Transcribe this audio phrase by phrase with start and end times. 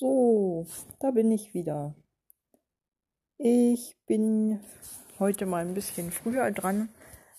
[0.00, 0.66] So,
[0.98, 1.94] da bin ich wieder.
[3.36, 4.58] Ich bin
[5.18, 6.88] heute mal ein bisschen früher dran,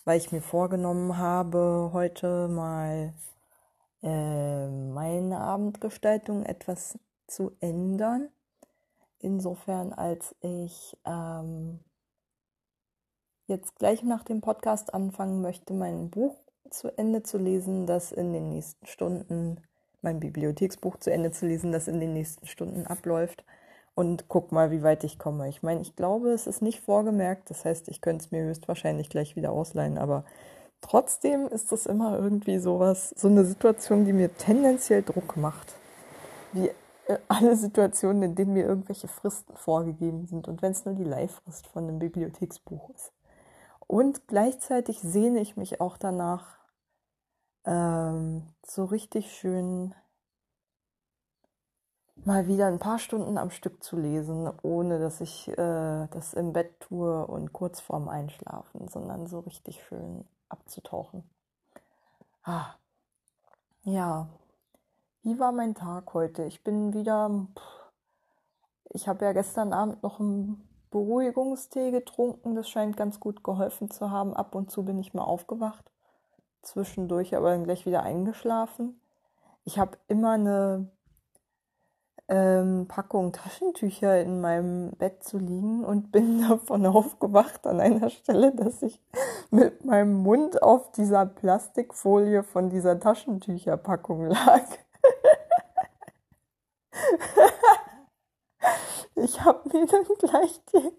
[0.06, 3.16] weil ich mir vorgenommen habe, heute mal
[4.04, 8.30] äh, meine Abendgestaltung etwas zu ändern.
[9.18, 11.80] Insofern, als ich ähm,
[13.48, 16.38] jetzt gleich nach dem Podcast anfangen möchte, mein Buch
[16.70, 19.64] zu Ende zu lesen, das in den nächsten Stunden
[20.02, 23.44] mein Bibliotheksbuch zu Ende zu lesen, das in den nächsten Stunden abläuft.
[23.94, 25.50] Und guck mal, wie weit ich komme.
[25.50, 27.50] Ich meine, ich glaube, es ist nicht vorgemerkt.
[27.50, 29.98] Das heißt, ich könnte es mir höchstwahrscheinlich gleich wieder ausleihen.
[29.98, 30.24] Aber
[30.80, 35.76] trotzdem ist das immer irgendwie sowas, so eine Situation, die mir tendenziell Druck macht.
[36.54, 36.70] Wie
[37.08, 40.48] äh, alle Situationen, in denen mir irgendwelche Fristen vorgegeben sind.
[40.48, 43.12] Und wenn es nur die Leihfrist von einem Bibliotheksbuch ist.
[43.88, 46.62] Und gleichzeitig sehne ich mich auch danach,
[47.66, 49.94] ähm, so richtig schön
[52.26, 56.54] mal wieder ein paar Stunden am Stück zu lesen, ohne dass ich äh, das im
[56.54, 61.24] Bett tue und kurz vorm Einschlafen, sondern so richtig schön abzutauchen.
[62.44, 62.76] Ah.
[63.84, 64.28] Ja,
[65.24, 66.44] wie war mein Tag heute?
[66.46, 67.48] Ich bin wieder,
[68.90, 74.12] ich habe ja gestern Abend noch einen Beruhigungstee getrunken, das scheint ganz gut geholfen zu
[74.12, 74.36] haben.
[74.36, 75.92] Ab und zu bin ich mal aufgewacht
[76.62, 79.00] zwischendurch aber dann gleich wieder eingeschlafen.
[79.64, 80.90] Ich habe immer eine
[82.32, 88.56] ähm, Packung Taschentücher in meinem Bett zu liegen und bin davon aufgewacht an einer Stelle,
[88.56, 89.02] dass ich
[89.52, 94.64] mit meinem Mund auf dieser Plastikfolie von dieser Taschentücherpackung lag.
[99.16, 100.94] ich habe mir dann gleich die,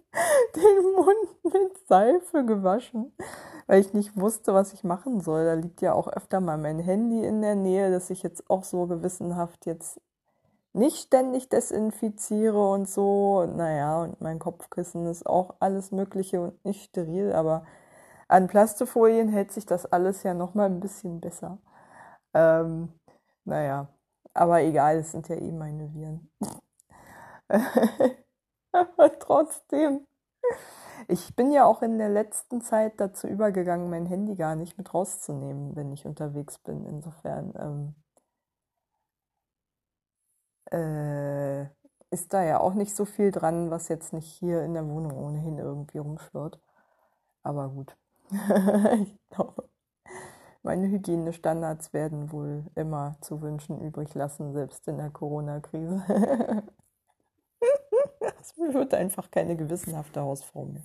[0.55, 3.15] den Mund mit Seife gewaschen
[3.67, 5.47] weil ich nicht wusste, was ich machen soll.
[5.47, 8.65] Da liegt ja auch öfter mal mein Handy in der Nähe, dass ich jetzt auch
[8.65, 9.99] so gewissenhaft jetzt
[10.73, 13.47] nicht ständig desinfiziere und so.
[13.47, 17.65] Naja, und mein Kopfkissen ist auch alles Mögliche und nicht steril, aber
[18.29, 21.59] an Plastefolien hält sich das alles ja nochmal ein bisschen besser.
[22.35, 22.93] Ähm,
[23.45, 23.89] naja,
[24.35, 26.31] aber egal, es sind ja eh meine Viren.
[28.73, 30.07] aber trotzdem.
[31.09, 34.95] Ich bin ja auch in der letzten Zeit dazu übergegangen, mein Handy gar nicht mit
[34.95, 36.87] rauszunehmen, wenn ich unterwegs bin.
[36.87, 37.95] Insofern ähm,
[40.73, 41.63] äh,
[42.11, 45.17] ist da ja auch nicht so viel dran, was jetzt nicht hier in der Wohnung
[45.17, 46.61] ohnehin irgendwie rumschwirrt.
[47.43, 47.97] Aber gut.
[48.31, 49.69] ich glaube,
[50.63, 56.03] meine Hygienestandards werden wohl immer zu wünschen übrig lassen, selbst in der Corona-Krise.
[58.41, 60.83] Es wird einfach keine gewissenhafte Hausfrau mehr.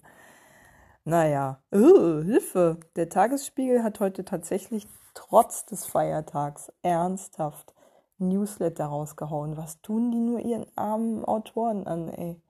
[1.06, 2.80] Naja, uh, Hilfe.
[2.96, 7.74] Der Tagesspiegel hat heute tatsächlich trotz des Feiertags ernsthaft
[8.18, 9.58] Newsletter rausgehauen.
[9.58, 12.42] Was tun die nur ihren armen Autoren an, ey?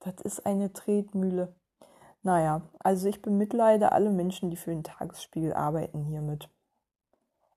[0.00, 1.54] Das ist eine Tretmühle.
[2.22, 6.48] Naja, also ich bemitleide alle Menschen, die für den Tagesspiegel arbeiten hiermit.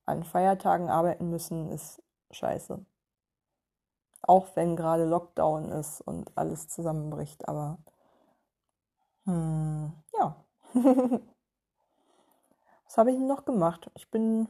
[0.05, 2.01] An Feiertagen arbeiten müssen ist
[2.31, 2.85] scheiße.
[4.21, 7.77] Auch wenn gerade Lockdown ist und alles zusammenbricht, aber
[9.25, 10.35] hm, ja.
[12.85, 13.89] Was habe ich noch gemacht?
[13.95, 14.47] Ich bin.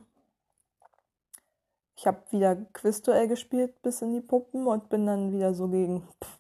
[1.96, 6.02] Ich habe wieder Quizduell gespielt bis in die Puppen und bin dann wieder so gegen
[6.02, 6.40] pff,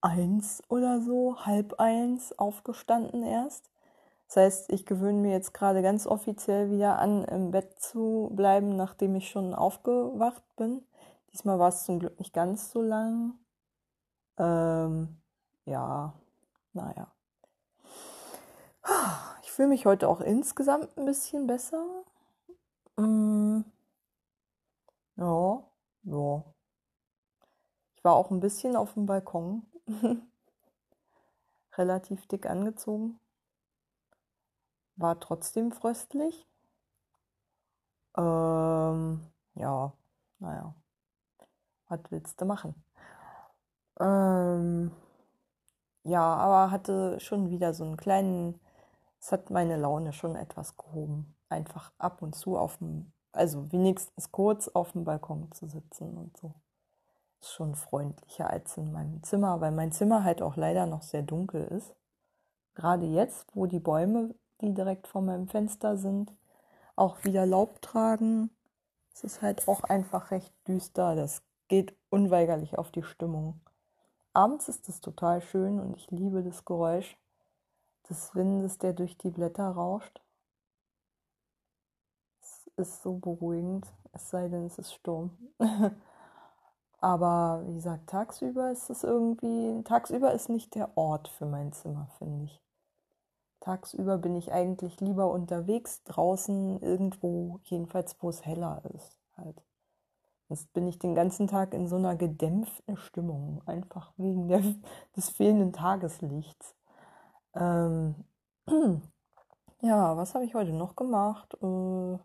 [0.00, 3.70] eins oder so, halb eins aufgestanden erst.
[4.26, 8.76] Das heißt, ich gewöhne mir jetzt gerade ganz offiziell wieder an, im Bett zu bleiben,
[8.76, 10.82] nachdem ich schon aufgewacht bin.
[11.32, 13.34] Diesmal war es zum Glück nicht ganz so lang.
[14.38, 15.16] Ähm,
[15.64, 16.14] ja,
[16.72, 17.10] naja.
[19.42, 21.84] Ich fühle mich heute auch insgesamt ein bisschen besser.
[22.96, 23.60] Mm.
[25.16, 25.64] Ja,
[26.04, 26.44] ja.
[27.96, 29.66] Ich war auch ein bisschen auf dem Balkon.
[31.76, 33.18] Relativ dick angezogen.
[34.96, 36.46] War trotzdem fröstlich.
[38.16, 39.20] Ähm,
[39.54, 39.92] ja,
[40.38, 40.74] naja
[41.88, 42.74] was willst du machen?
[44.00, 44.90] Ähm,
[46.04, 48.60] ja, aber hatte schon wieder so einen kleinen,
[49.20, 51.34] es hat meine Laune schon etwas gehoben.
[51.48, 56.36] Einfach ab und zu auf dem, also wenigstens kurz auf dem Balkon zu sitzen und
[56.36, 56.54] so.
[57.40, 61.22] Ist schon freundlicher als in meinem Zimmer, weil mein Zimmer halt auch leider noch sehr
[61.22, 61.94] dunkel ist.
[62.74, 66.32] Gerade jetzt, wo die Bäume, die direkt vor meinem Fenster sind,
[66.96, 68.50] auch wieder Laub tragen.
[69.12, 71.14] Es ist halt auch einfach recht düster.
[71.14, 73.60] Das geht unweigerlich auf die Stimmung.
[74.32, 77.16] Abends ist es total schön und ich liebe das Geräusch
[78.08, 80.20] des Windes, der durch die Blätter rauscht.
[82.76, 85.30] Ist so beruhigend, es sei denn, es ist Sturm.
[87.00, 92.08] Aber wie gesagt, tagsüber ist es irgendwie, tagsüber ist nicht der Ort für mein Zimmer,
[92.18, 92.60] finde ich.
[93.60, 99.18] Tagsüber bin ich eigentlich lieber unterwegs, draußen, irgendwo, jedenfalls wo es heller ist.
[99.36, 99.62] Halt.
[100.48, 104.62] Jetzt bin ich den ganzen Tag in so einer gedämpften Stimmung, einfach wegen der,
[105.16, 106.74] des fehlenden Tageslichts.
[107.54, 108.24] Ähm,
[109.80, 111.54] ja, was habe ich heute noch gemacht?
[111.62, 112.18] Äh,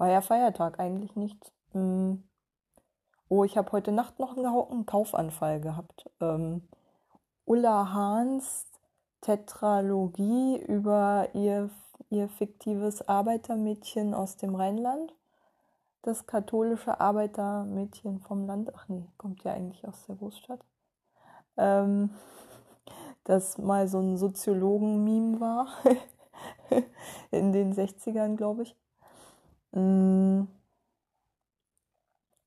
[0.00, 1.52] war ja Feiertag, eigentlich nichts.
[1.74, 2.24] Ähm,
[3.28, 6.08] oh, ich habe heute Nacht noch einen Kaufanfall gehabt.
[6.20, 6.66] Ähm,
[7.44, 8.66] Ulla Hahns
[9.20, 11.68] Tetralogie über ihr,
[12.08, 15.14] ihr fiktives Arbeitermädchen aus dem Rheinland.
[16.00, 18.74] Das katholische Arbeitermädchen vom Land.
[18.74, 20.60] Ach nee, kommt ja eigentlich aus der Großstadt.
[21.58, 22.08] Ähm,
[23.24, 25.68] das mal so ein Soziologen-Meme war.
[27.30, 28.74] In den 60ern, glaube ich.
[29.72, 30.44] Mm.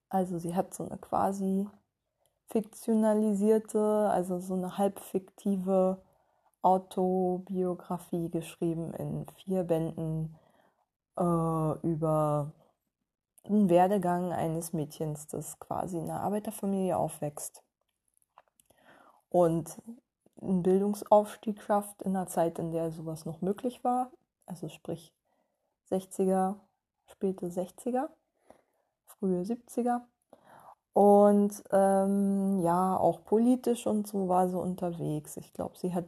[0.09, 1.67] Also sie hat so eine quasi
[2.47, 6.03] fiktionalisierte, also so eine halbfiktive
[6.61, 10.35] Autobiografie geschrieben in vier Bänden
[11.17, 12.53] äh, über
[13.47, 17.63] den Werdegang eines Mädchens, das quasi in einer Arbeiterfamilie aufwächst
[19.29, 19.81] und
[20.41, 24.11] einen Bildungsaufstieg schafft in einer Zeit, in der sowas noch möglich war,
[24.45, 25.13] also sprich
[25.89, 26.55] 60er,
[27.13, 28.10] späte 60er,
[29.06, 30.01] frühe 70er.
[30.94, 35.38] Und ähm, ja, auch politisch und so war sie unterwegs.
[35.38, 36.06] Ich glaube, sie hat,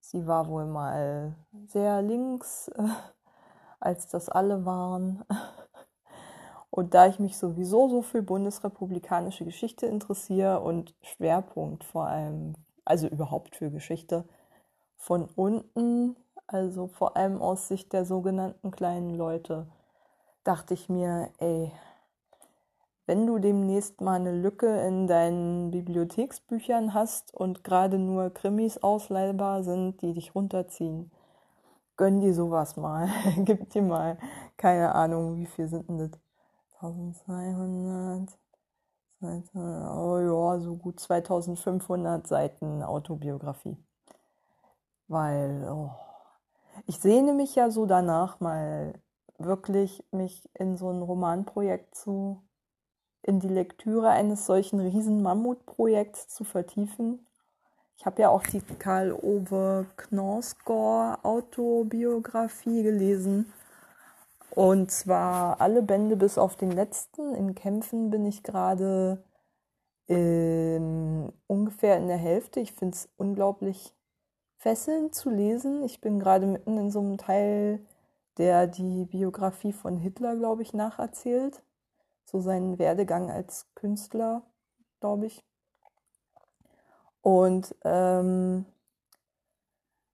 [0.00, 1.34] sie war wohl mal
[1.66, 2.82] sehr links, äh,
[3.80, 5.24] als das alle waren.
[6.74, 12.54] Und da ich mich sowieso so für bundesrepublikanische Geschichte interessiere und Schwerpunkt vor allem,
[12.86, 14.24] also überhaupt für Geschichte,
[14.96, 16.16] von unten,
[16.46, 19.66] also vor allem aus Sicht der sogenannten kleinen Leute,
[20.44, 21.72] dachte ich mir, ey,
[23.06, 29.64] wenn du demnächst mal eine Lücke in deinen Bibliotheksbüchern hast und gerade nur Krimis ausleihbar
[29.64, 31.10] sind, die dich runterziehen,
[31.96, 33.08] gönn dir sowas mal.
[33.38, 34.18] Gib dir mal,
[34.56, 36.10] keine Ahnung, wie viel sind denn das?
[36.80, 38.38] 1200,
[39.54, 43.76] oh ja, so gut 2500 Seiten Autobiografie.
[45.08, 45.90] Weil, oh,
[46.86, 48.94] ich sehne mich ja so danach, mal
[49.38, 52.42] wirklich mich in so ein Romanprojekt zu
[53.22, 57.26] in die Lektüre eines solchen riesen Mammutprojekts zu vertiefen.
[57.96, 63.52] Ich habe ja auch die Karl-Ove Knausgård Autobiografie gelesen.
[64.50, 67.34] Und zwar alle Bände bis auf den letzten.
[67.34, 69.22] In Kämpfen bin ich gerade
[70.08, 72.60] ähm, ungefähr in der Hälfte.
[72.60, 73.94] Ich finde es unglaublich
[74.62, 75.82] fesselnd zu lesen.
[75.82, 77.84] Ich bin gerade mitten in so einem Teil,
[78.38, 81.62] der die Biografie von Hitler, glaube ich, nacherzählt
[82.24, 84.42] so seinen Werdegang als Künstler,
[85.00, 85.44] glaube ich.
[87.22, 88.64] Und ähm,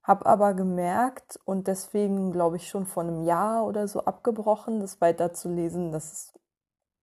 [0.02, 5.02] habe aber gemerkt und deswegen, glaube ich, schon vor einem Jahr oder so abgebrochen, das
[5.02, 6.32] weiterzulesen, dass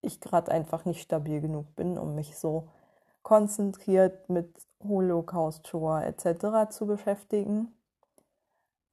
[0.02, 2.70] ich gerade einfach nicht stabil genug bin, um mich so
[3.26, 6.70] konzentriert mit Holocaust, Shoah etc.
[6.70, 7.74] zu beschäftigen.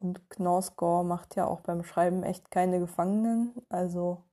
[0.01, 3.53] Und Knausgård macht ja auch beim Schreiben echt keine Gefangenen.
[3.69, 4.25] Also,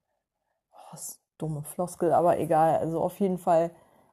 [0.72, 0.98] oh,
[1.38, 2.78] dumme Floskel, aber egal.
[2.78, 3.72] Also auf jeden Fall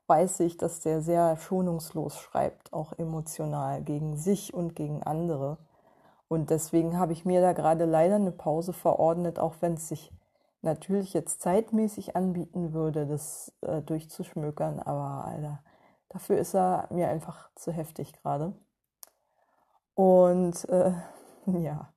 [0.08, 5.56] weiß ich, dass der sehr schonungslos schreibt, auch emotional gegen sich und gegen andere.
[6.26, 10.12] Und deswegen habe ich mir da gerade leider eine Pause verordnet, auch wenn es sich
[10.62, 14.80] natürlich jetzt zeitmäßig anbieten würde, das äh, durchzuschmökern.
[14.80, 15.60] Aber Alter,
[16.08, 18.52] dafür ist er mir einfach zu heftig gerade.
[19.94, 20.92] Und äh,
[21.46, 21.92] ja,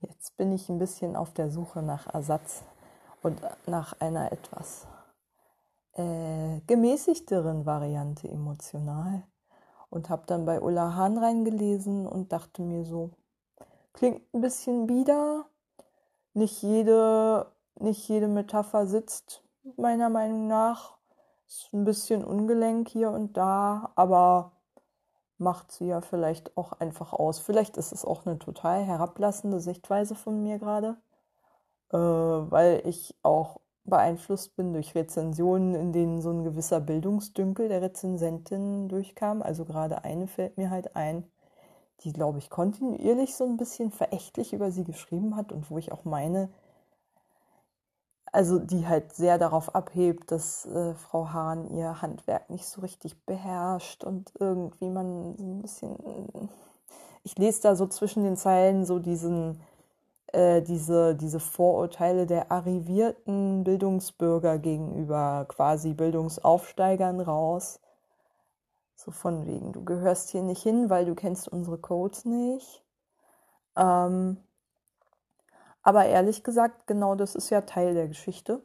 [0.00, 2.64] jetzt bin ich ein bisschen auf der Suche nach Ersatz
[3.22, 4.86] und nach einer etwas
[5.92, 9.22] äh, gemäßigteren Variante emotional.
[9.90, 13.12] Und habe dann bei Ulla Hahn reingelesen und dachte mir so,
[13.92, 15.46] klingt ein bisschen bieder.
[16.32, 19.44] Nicht jede, nicht jede Metapher sitzt,
[19.76, 20.93] meiner Meinung nach.
[21.46, 24.52] Ist ein bisschen ungelenk hier und da, aber
[25.38, 27.38] macht sie ja vielleicht auch einfach aus.
[27.40, 30.96] Vielleicht ist es auch eine total herablassende Sichtweise von mir gerade
[31.92, 37.82] äh, weil ich auch beeinflusst bin durch Rezensionen, in denen so ein gewisser Bildungsdünkel der
[37.82, 39.42] Rezensentin durchkam.
[39.42, 41.24] Also gerade eine fällt mir halt ein,
[42.00, 45.92] die, glaube ich, kontinuierlich so ein bisschen verächtlich über sie geschrieben hat und wo ich
[45.92, 46.50] auch meine,
[48.34, 53.24] also die halt sehr darauf abhebt, dass äh, Frau Hahn ihr Handwerk nicht so richtig
[53.24, 55.96] beherrscht und irgendwie man so ein bisschen,
[57.22, 59.60] ich lese da so zwischen den Zeilen so diesen
[60.34, 67.80] äh, diese, diese Vorurteile der arrivierten Bildungsbürger gegenüber quasi Bildungsaufsteigern raus.
[68.96, 72.82] So von wegen, du gehörst hier nicht hin, weil du kennst unsere Codes nicht.
[73.76, 74.38] Ähm,
[75.84, 78.62] aber ehrlich gesagt, genau das ist ja Teil der Geschichte.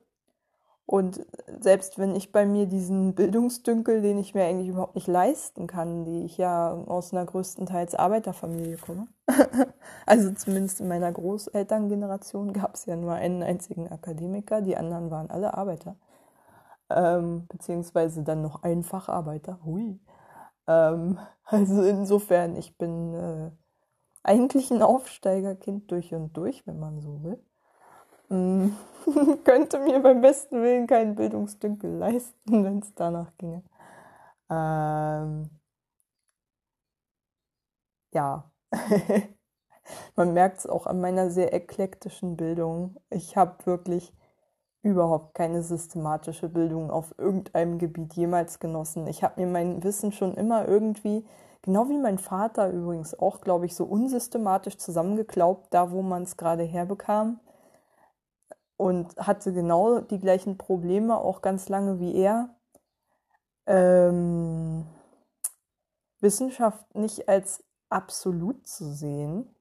[0.86, 1.24] Und
[1.60, 6.04] selbst wenn ich bei mir diesen Bildungsdünkel, den ich mir eigentlich überhaupt nicht leisten kann,
[6.04, 9.08] die ich ja aus einer größtenteils Arbeiterfamilie komme,
[10.08, 15.30] also zumindest in meiner Großelterngeneration gab es ja nur einen einzigen Akademiker, die anderen waren
[15.30, 15.96] alle Arbeiter,
[16.90, 20.00] ähm, beziehungsweise dann noch Einfacharbeiter, hui.
[20.66, 23.52] Ähm, also insofern, ich bin äh,
[24.24, 27.40] eigentlich ein Aufsteigerkind durch und durch, wenn man so will.
[28.30, 28.74] Mm,
[29.44, 33.64] könnte mir beim besten Willen keinen Bildungsdünkel leisten, wenn es danach ginge.
[34.50, 35.50] Ähm,
[38.12, 38.52] ja,
[40.16, 42.98] man merkt es auch an meiner sehr eklektischen Bildung.
[43.10, 44.14] Ich habe wirklich
[44.82, 49.08] überhaupt keine systematische Bildung auf irgendeinem Gebiet jemals genossen.
[49.08, 51.26] Ich habe mir mein Wissen schon immer irgendwie,
[51.62, 56.38] genau wie mein Vater übrigens auch, glaube ich, so unsystematisch zusammengeklaubt, da wo man es
[56.38, 57.40] gerade herbekam
[58.78, 62.56] und hatte genau die gleichen Probleme auch ganz lange wie er.
[63.66, 64.86] Ähm,
[66.22, 69.54] Wissenschaft nicht als absolut zu sehen.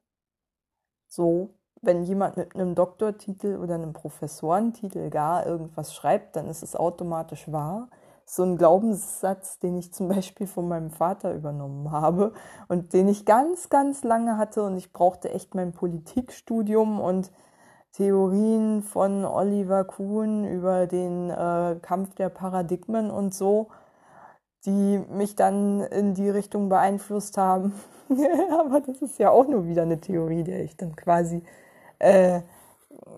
[1.09, 6.77] So, wenn jemand mit einem Doktortitel oder einem Professorentitel gar irgendwas schreibt, dann ist es
[6.77, 7.89] automatisch wahr.
[8.31, 12.33] So ein Glaubenssatz, den ich zum Beispiel von meinem Vater übernommen habe
[12.69, 17.31] und den ich ganz, ganz lange hatte und ich brauchte echt mein Politikstudium und
[17.93, 23.69] Theorien von Oliver Kuhn über den äh, Kampf der Paradigmen und so,
[24.67, 27.73] die mich dann in die Richtung beeinflusst haben.
[28.61, 31.43] Aber das ist ja auch nur wieder eine Theorie, der ich dann quasi,
[31.99, 32.43] äh,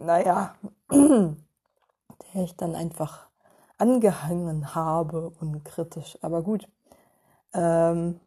[0.00, 0.54] naja,
[0.92, 3.29] der ich dann einfach
[3.80, 6.18] angehangen habe, unkritisch.
[6.22, 6.68] Aber gut.
[7.54, 8.20] Ähm,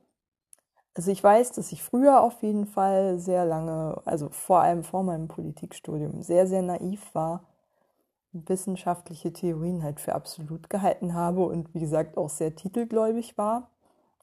[0.96, 5.04] also ich weiß, dass ich früher auf jeden Fall sehr lange, also vor allem vor
[5.04, 7.44] meinem Politikstudium, sehr, sehr naiv war,
[8.34, 13.70] wissenschaftliche Theorien halt für absolut gehalten habe und wie gesagt auch sehr titelgläubig war.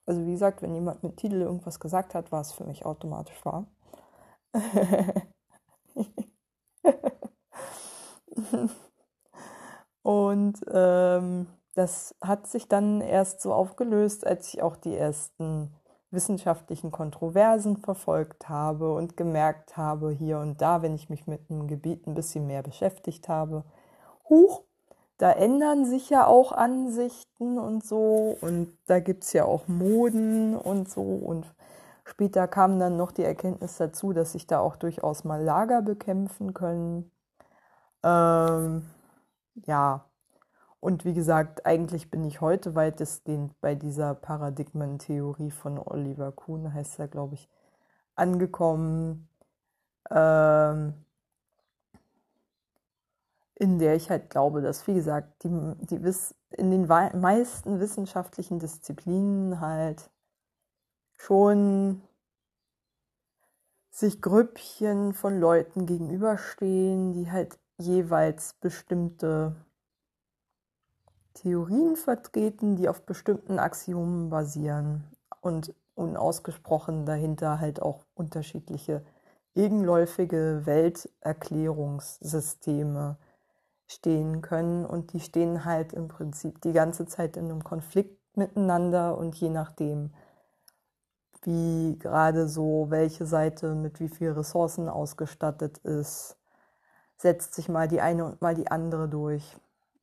[0.06, 3.44] Also wie gesagt, wenn jemand mit Titel irgendwas gesagt hat, war es für mich automatisch
[3.44, 3.66] wahr.
[10.02, 15.72] und ähm, das hat sich dann erst so aufgelöst, als ich auch die ersten
[16.10, 21.68] wissenschaftlichen Kontroversen verfolgt habe und gemerkt habe, hier und da, wenn ich mich mit einem
[21.68, 23.64] Gebiet ein bisschen mehr beschäftigt habe,
[24.28, 24.64] huch,
[25.18, 30.56] da ändern sich ja auch Ansichten und so und da gibt es ja auch Moden
[30.56, 31.46] und so und
[32.04, 36.54] später kam dann noch die Erkenntnis dazu, dass sich da auch durchaus mal Lager bekämpfen
[36.54, 37.10] können.
[38.02, 38.82] Ähm,
[39.54, 40.06] ja,
[40.80, 46.98] und wie gesagt, eigentlich bin ich heute weitestgehend bei dieser Paradigmentheorie von Oliver Kuhn, heißt
[47.00, 47.50] er, glaube ich,
[48.14, 49.28] angekommen,
[50.10, 50.94] ähm,
[53.56, 55.50] in der ich halt glaube, dass, wie gesagt, die,
[55.82, 56.00] die
[56.56, 60.10] in den meisten wissenschaftlichen Disziplinen halt
[61.18, 62.02] schon
[63.90, 69.54] sich Grüppchen von Leuten gegenüberstehen, die halt jeweils bestimmte
[71.34, 75.04] Theorien vertreten, die auf bestimmten Axiomen basieren
[75.40, 79.04] und unausgesprochen dahinter halt auch unterschiedliche
[79.54, 83.16] gegenläufige Welterklärungssysteme
[83.86, 84.86] stehen können.
[84.86, 89.18] Und die stehen halt im Prinzip die ganze Zeit in einem Konflikt miteinander.
[89.18, 90.12] Und je nachdem,
[91.42, 96.36] wie gerade so welche Seite mit wie viel Ressourcen ausgestattet ist,
[97.20, 99.58] setzt sich mal die eine und mal die andere durch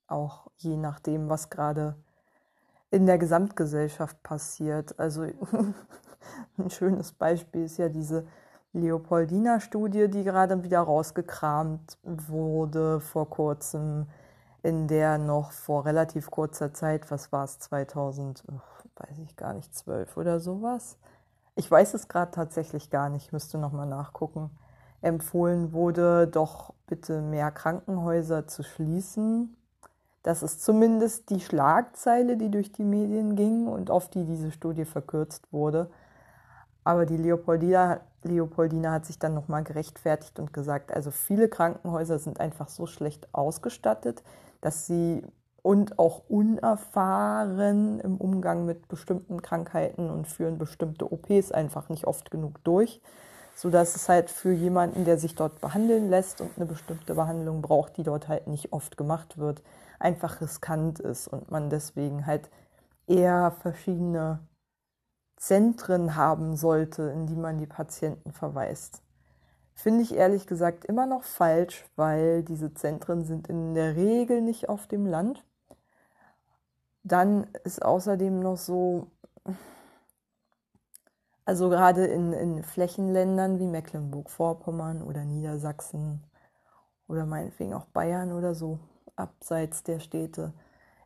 [0.07, 1.95] auch je nachdem, was gerade
[2.91, 4.97] in der Gesamtgesellschaft passiert.
[4.99, 5.23] Also
[6.57, 8.27] ein schönes Beispiel ist ja diese
[8.73, 14.07] Leopoldina-Studie, die gerade wieder rausgekramt wurde vor kurzem,
[14.61, 18.43] in der noch vor relativ kurzer Zeit, was war es, 2000,
[18.95, 20.97] weiß ich gar nicht, 12 oder sowas.
[21.55, 24.51] Ich weiß es gerade tatsächlich gar nicht, müsste nochmal nachgucken.
[25.07, 29.57] Empfohlen wurde, doch bitte mehr Krankenhäuser zu schließen,
[30.27, 34.83] das ist zumindest die Schlagzeile, die durch die Medien ging und auf die diese Studie
[34.83, 35.89] verkürzt wurde.
[36.83, 42.41] Aber die Leopoldina, Leopoldina hat sich dann nochmal gerechtfertigt und gesagt, also viele Krankenhäuser sind
[42.41, 44.21] einfach so schlecht ausgestattet,
[44.59, 45.23] dass sie
[45.61, 52.31] und auch unerfahren im Umgang mit bestimmten Krankheiten und führen bestimmte OPs einfach nicht oft
[52.31, 53.01] genug durch,
[53.57, 57.97] sodass es halt für jemanden, der sich dort behandeln lässt und eine bestimmte Behandlung braucht,
[57.97, 59.63] die dort halt nicht oft gemacht wird,
[59.97, 62.51] einfach riskant ist und man deswegen halt
[63.07, 64.47] eher verschiedene
[65.37, 69.01] Zentren haben sollte, in die man die Patienten verweist.
[69.73, 74.69] Finde ich ehrlich gesagt immer noch falsch, weil diese Zentren sind in der Regel nicht
[74.69, 75.43] auf dem Land.
[77.01, 79.07] Dann ist außerdem noch so,
[81.47, 86.21] also gerade in, in Flächenländern wie Mecklenburg-Vorpommern oder Niedersachsen
[87.07, 88.79] oder meinetwegen auch Bayern oder so,
[89.15, 90.51] abseits der Städte,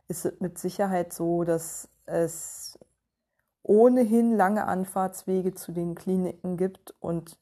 [0.08, 2.76] ist es mit Sicherheit so, dass es
[3.62, 7.38] ohnehin lange Anfahrtswege zu den Kliniken gibt und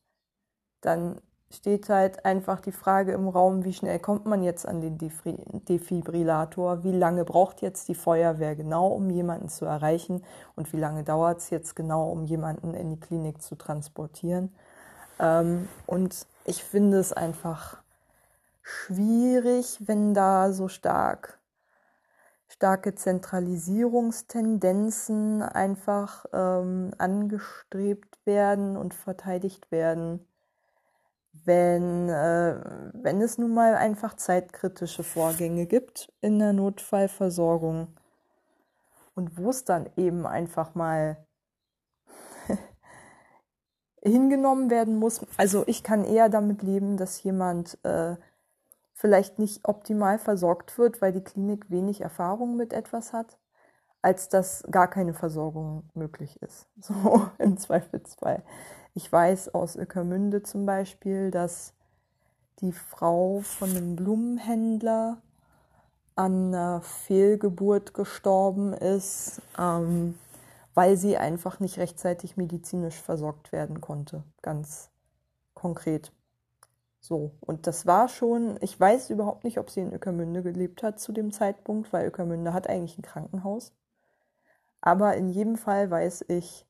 [0.83, 4.99] dann steht halt einfach die Frage im Raum, wie schnell kommt man jetzt an den
[4.99, 10.25] Defibrillator, wie lange braucht jetzt die Feuerwehr genau, um jemanden zu erreichen?
[10.55, 14.55] Und wie lange dauert es jetzt genau, um jemanden in die Klinik zu transportieren.
[15.19, 17.79] Ähm, und ich finde es einfach
[18.63, 21.39] schwierig, wenn da so stark
[22.49, 30.27] starke Zentralisierungstendenzen einfach ähm, angestrebt werden und verteidigt werden
[31.51, 32.61] wenn, äh,
[32.93, 37.89] wenn es nun mal einfach zeitkritische Vorgänge gibt in der Notfallversorgung
[39.17, 41.27] und wo es dann eben einfach mal
[44.01, 45.27] hingenommen werden muss.
[45.39, 48.15] Also ich kann eher damit leben, dass jemand äh,
[48.93, 53.41] vielleicht nicht optimal versorgt wird, weil die Klinik wenig Erfahrung mit etwas hat,
[54.03, 56.69] als dass gar keine Versorgung möglich ist.
[56.81, 58.45] So im Zweifelsfall.
[58.95, 61.75] Ich weiß aus Öckermünde zum Beispiel, dass
[62.61, 65.19] die Frau von einem Blumenhändler
[66.17, 70.19] an einer Fehlgeburt gestorben ist, ähm,
[70.75, 74.25] weil sie einfach nicht rechtzeitig medizinisch versorgt werden konnte.
[74.43, 74.91] Ganz
[75.55, 76.13] konkret.
[77.01, 81.01] So, und das war schon, ich weiß überhaupt nicht, ob sie in Öckermünde gelebt hat
[81.01, 83.73] zu dem Zeitpunkt, weil Öckermünde hat eigentlich ein Krankenhaus.
[84.83, 86.67] Aber in jedem Fall weiß ich,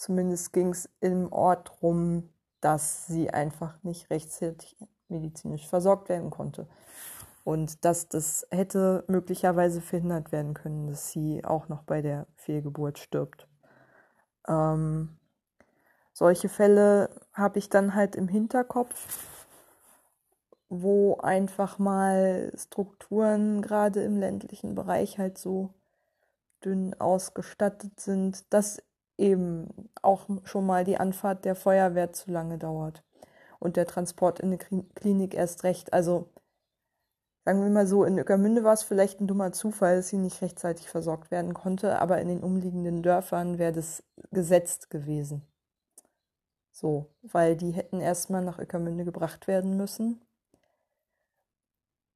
[0.00, 2.30] Zumindest ging es im Ort rum,
[2.62, 6.66] dass sie einfach nicht rechtzeitig medizinisch versorgt werden konnte.
[7.44, 12.98] Und dass das hätte möglicherweise verhindert werden können, dass sie auch noch bei der Fehlgeburt
[12.98, 13.46] stirbt.
[14.48, 15.18] Ähm,
[16.14, 19.06] solche Fälle habe ich dann halt im Hinterkopf,
[20.70, 25.74] wo einfach mal Strukturen gerade im ländlichen Bereich halt so
[26.64, 28.82] dünn ausgestattet sind, dass
[29.20, 29.68] eben
[30.02, 33.04] auch schon mal die Anfahrt der Feuerwehr zu lange dauert
[33.58, 34.58] und der Transport in die
[34.94, 35.92] Klinik erst recht.
[35.92, 36.28] Also
[37.44, 40.42] sagen wir mal so, in Öckermünde war es vielleicht ein dummer Zufall, dass sie nicht
[40.42, 45.42] rechtzeitig versorgt werden konnte, aber in den umliegenden Dörfern wäre das gesetzt gewesen.
[46.72, 50.20] So, weil die hätten erstmal nach Öckermünde gebracht werden müssen.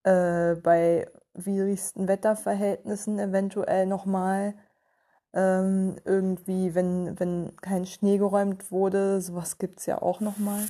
[0.05, 4.55] Äh, bei widrigsten Wetterverhältnissen eventuell nochmal
[5.35, 10.65] ähm, irgendwie, wenn, wenn kein Schnee geräumt wurde, sowas gibt es ja auch nochmal.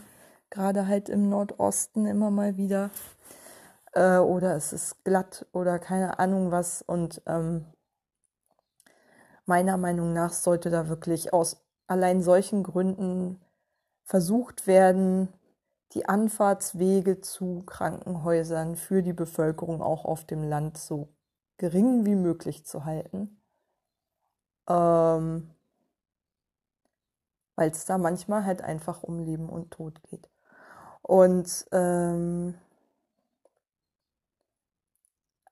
[0.50, 2.90] Gerade halt im Nordosten immer mal wieder.
[3.92, 6.80] Äh, oder es ist glatt oder keine Ahnung was.
[6.80, 7.66] Und ähm,
[9.44, 13.40] meiner Meinung nach sollte da wirklich aus allein solchen Gründen
[14.02, 15.28] versucht werden,
[15.92, 21.08] die Anfahrtswege zu Krankenhäusern für die Bevölkerung auch auf dem Land so
[21.58, 23.43] gering wie möglich zu halten
[24.68, 25.50] ähm,
[27.56, 30.28] weil es da manchmal halt einfach um Leben und Tod geht.
[31.02, 32.54] Und ähm,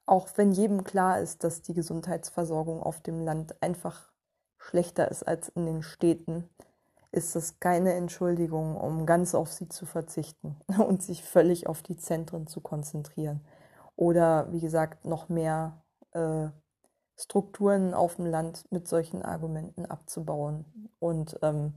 [0.07, 4.13] auch wenn jedem klar ist, dass die Gesundheitsversorgung auf dem Land einfach
[4.59, 6.49] schlechter ist als in den Städten,
[7.13, 11.97] ist das keine Entschuldigung, um ganz auf sie zu verzichten und sich völlig auf die
[11.97, 13.45] Zentren zu konzentrieren.
[13.97, 16.49] Oder wie gesagt, noch mehr äh,
[17.17, 20.65] Strukturen auf dem Land mit solchen Argumenten abzubauen.
[20.99, 21.75] Und ähm,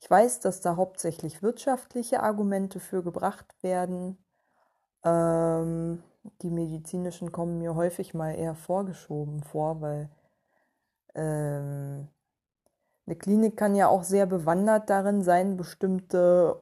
[0.00, 4.18] ich weiß, dass da hauptsächlich wirtschaftliche Argumente für gebracht werden.
[5.04, 6.02] Ähm,
[6.42, 10.10] die medizinischen kommen mir häufig mal eher vorgeschoben vor, weil
[11.14, 12.08] ähm,
[13.06, 16.60] eine Klinik kann ja auch sehr bewandert darin sein, bestimmte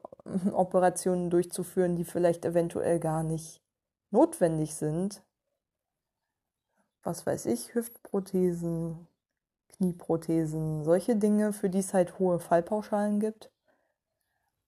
[0.52, 3.62] Operationen durchzuführen, die vielleicht eventuell gar nicht
[4.10, 5.22] notwendig sind,
[7.04, 9.06] was weiß ich, Hüftprothesen,
[9.76, 13.50] Knieprothesen, solche Dinge, für die es halt hohe Fallpauschalen gibt,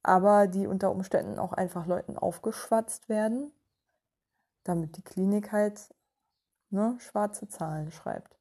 [0.03, 3.51] aber die unter Umständen auch einfach Leuten aufgeschwatzt werden,
[4.65, 5.95] damit die Klinik halt
[6.71, 8.37] ne, schwarze Zahlen schreibt.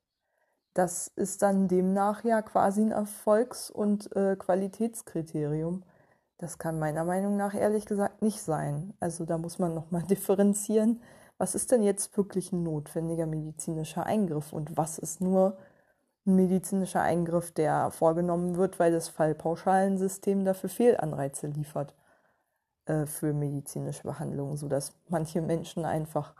[0.74, 5.84] Das ist dann demnach ja quasi ein Erfolgs- und äh, Qualitätskriterium,
[6.38, 8.94] Das kann meiner Meinung nach ehrlich gesagt nicht sein.
[9.00, 11.02] Also da muss man nochmal differenzieren,
[11.38, 14.54] was ist denn jetzt wirklich ein notwendiger medizinischer Eingriff?
[14.54, 15.58] Und was ist nur
[16.26, 21.94] ein medizinischer Eingriff, der vorgenommen wird, weil das Fallpauschalensystem dafür Fehlanreize liefert
[22.86, 26.34] äh, für medizinische Behandlungen, sodass manche Menschen einfach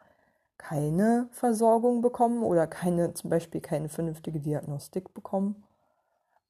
[0.58, 5.64] keine Versorgung bekommen oder keine, zum Beispiel keine vernünftige Diagnostik bekommen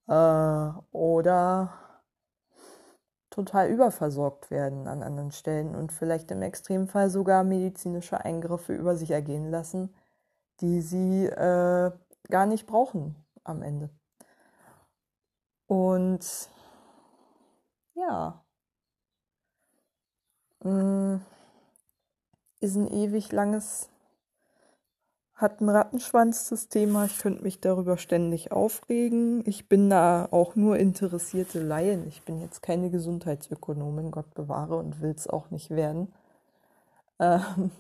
[0.08, 1.74] äh, oder
[3.36, 9.12] total überversorgt werden an anderen Stellen und vielleicht im Extremfall sogar medizinische Eingriffe über sich
[9.12, 9.94] ergehen lassen,
[10.62, 11.92] die sie äh,
[12.30, 13.90] gar nicht brauchen am Ende.
[15.68, 16.50] Und
[17.96, 18.42] ja,
[20.64, 21.18] mm,
[22.62, 23.90] ist ein ewig langes
[25.36, 27.06] hat ein Rattenschwanz das Thema.
[27.06, 29.44] Ich könnte mich darüber ständig aufregen.
[29.46, 32.08] Ich bin da auch nur interessierte Laien.
[32.08, 36.14] Ich bin jetzt keine Gesundheitsökonomin, Gott bewahre, und will es auch nicht werden.
[37.20, 37.72] Ähm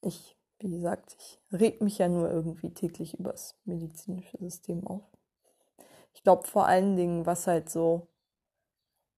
[0.00, 5.02] ich, wie gesagt, ich reg mich ja nur irgendwie täglich übers medizinische System auf.
[6.14, 8.06] Ich glaube vor allen Dingen, was halt so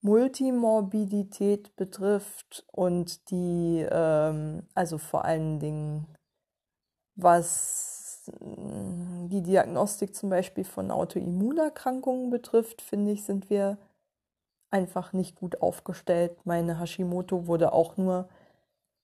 [0.01, 6.07] Multimorbidität betrifft und die, ähm, also vor allen Dingen,
[7.17, 13.79] was mm, die Diagnostik zum Beispiel von Autoimmunerkrankungen betrifft, finde ich, sind wir
[14.71, 16.39] einfach nicht gut aufgestellt.
[16.45, 18.29] Meine Hashimoto wurde auch nur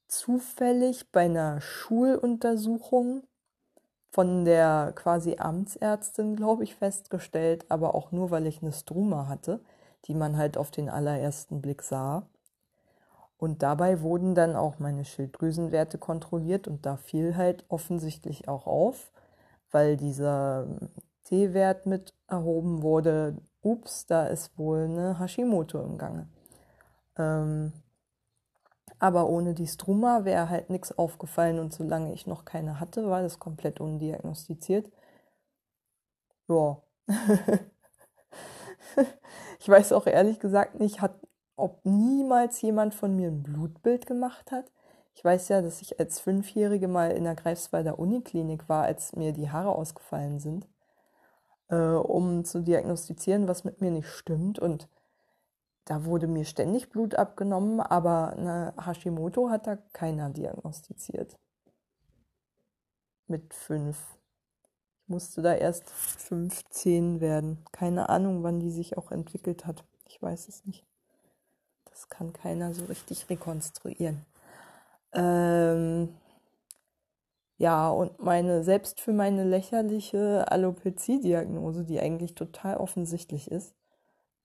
[0.07, 3.25] zufällig bei einer Schuluntersuchung
[4.13, 9.61] von der quasi Amtsärztin, glaube ich, festgestellt, aber auch nur, weil ich eine Struma hatte
[10.07, 12.27] die man halt auf den allerersten Blick sah.
[13.37, 19.13] Und dabei wurden dann auch meine Schilddrüsenwerte kontrolliert und da fiel halt offensichtlich auch auf,
[19.71, 20.67] weil dieser
[21.25, 26.29] T-Wert mit erhoben wurde, ups, da ist wohl eine Hashimoto im Gange.
[27.19, 27.73] Ähm,
[28.99, 33.23] aber ohne die Struma wäre halt nichts aufgefallen und solange ich noch keine hatte, war
[33.23, 34.91] das komplett undiagnostiziert.
[36.49, 36.83] Ja.
[39.65, 41.19] Ich weiß auch ehrlich gesagt nicht, hat,
[41.57, 44.71] ob niemals jemand von mir ein Blutbild gemacht hat.
[45.15, 49.33] Ich weiß ja, dass ich als Fünfjährige mal in der Greifswalder Uniklinik war, als mir
[49.33, 50.69] die Haare ausgefallen sind,
[51.69, 54.59] äh, um zu diagnostizieren, was mit mir nicht stimmt.
[54.59, 54.91] Und
[55.87, 61.39] da wurde mir ständig Blut abgenommen, aber eine Hashimoto hat da keiner diagnostiziert.
[63.29, 64.19] Mit fünf
[65.07, 67.59] musste da erst 15 werden.
[67.73, 69.85] Keine Ahnung, wann die sich auch entwickelt hat.
[70.09, 70.85] Ich weiß es nicht.
[71.91, 74.25] Das kann keiner so richtig rekonstruieren.
[75.13, 76.15] Ähm
[77.57, 83.75] ja, und meine, selbst für meine lächerliche Alopezie-Diagnose, die eigentlich total offensichtlich ist,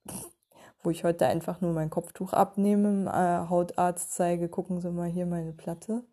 [0.84, 5.26] wo ich heute einfach nur mein Kopftuch abnehme, äh, Hautarzt zeige, gucken Sie mal hier
[5.26, 6.04] meine Platte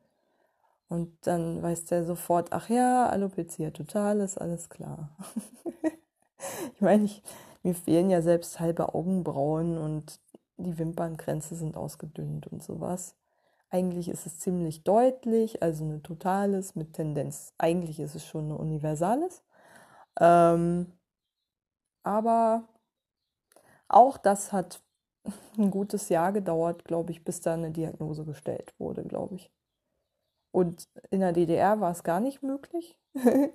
[0.89, 5.11] und dann weiß der sofort, ach ja, Alopecia total ist alles klar.
[6.75, 7.23] ich meine, ich,
[7.63, 10.21] mir fehlen ja selbst halbe Augenbrauen und
[10.59, 13.17] die Wimpernkränze sind ausgedünnt und sowas.
[13.71, 17.53] Eigentlich ist es ziemlich deutlich, also eine totales mit Tendenz.
[17.59, 19.43] Eigentlich ist es schon eine universales.
[20.21, 20.93] Ähm,
[22.05, 22.65] aber
[23.89, 24.81] auch das hat
[25.59, 29.51] ein gutes Jahr gedauert, glaube ich, bis da eine Diagnose gestellt wurde, glaube ich.
[30.57, 32.99] Und in der DDR war es gar nicht möglich.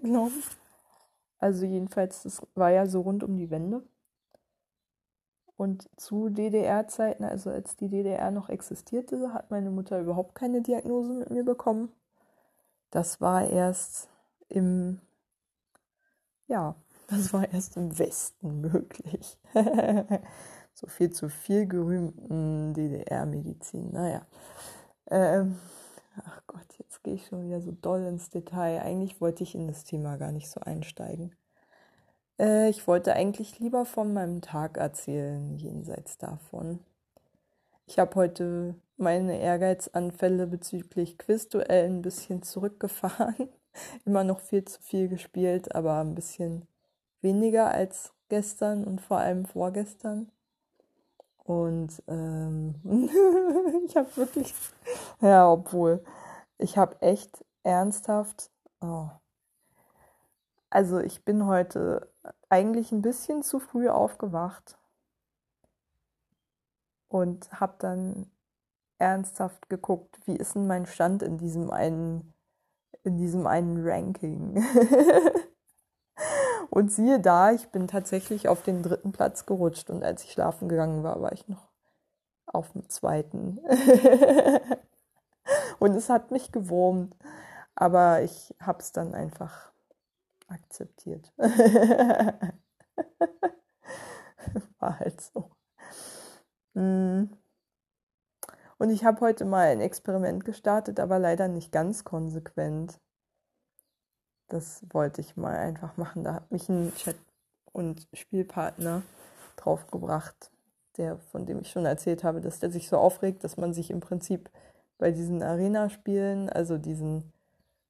[1.40, 3.82] Also jedenfalls, das war ja so rund um die Wende.
[5.58, 11.14] Und zu DDR-Zeiten, also als die DDR noch existierte, hat meine Mutter überhaupt keine Diagnose
[11.14, 11.92] mit mir bekommen.
[12.92, 14.08] Das war erst
[14.48, 15.02] im,
[16.46, 16.76] ja,
[17.08, 19.40] das war erst im Westen möglich.
[20.76, 23.92] so viel zu viel gerühmten DDR-Medizin.
[23.92, 24.28] Naja.
[25.10, 25.58] Ähm,
[26.24, 28.82] ach Gott, jetzt gehe ich schon wieder so doll ins Detail.
[28.82, 31.36] Eigentlich wollte ich in das Thema gar nicht so einsteigen.
[32.40, 36.80] Äh, ich wollte eigentlich lieber von meinem Tag erzählen, jenseits davon.
[37.86, 43.50] Ich habe heute meine Ehrgeizanfälle bezüglich Quizduell ein bisschen zurückgefahren.
[44.06, 46.68] Immer noch viel zu viel gespielt, aber ein bisschen
[47.22, 50.32] weniger als gestern und vor allem vorgestern.
[51.52, 52.76] Und ähm,
[53.86, 54.56] ich habe wirklich,
[55.20, 56.02] ja, obwohl,
[56.58, 59.10] ich habe echt ernsthaft, oh.
[60.70, 62.10] also ich bin heute
[62.48, 64.78] eigentlich ein bisschen zu früh aufgewacht
[67.10, 68.32] und habe dann
[68.98, 72.34] ernsthaft geguckt, wie ist denn mein Stand in diesem einen,
[73.04, 74.64] in diesem einen Ranking.
[76.72, 80.70] Und siehe da, ich bin tatsächlich auf den dritten Platz gerutscht und als ich schlafen
[80.70, 81.68] gegangen war, war ich noch
[82.46, 83.58] auf dem zweiten.
[85.80, 87.14] und es hat mich gewurmt,
[87.76, 89.74] aber ich habe es dann einfach
[90.48, 91.34] akzeptiert.
[94.80, 95.52] war halt so.
[96.74, 97.26] Mm.
[98.78, 102.98] Und ich habe heute mal ein Experiment gestartet, aber leider nicht ganz konsequent.
[104.52, 106.26] Das wollte ich mal einfach machen.
[106.26, 107.16] Da hat mich ein Chat-
[107.72, 109.02] und Spielpartner
[109.56, 110.52] draufgebracht,
[110.98, 113.90] der, von dem ich schon erzählt habe, dass der sich so aufregt, dass man sich
[113.92, 114.50] im Prinzip
[114.98, 117.32] bei diesen Arena-Spielen, also diesen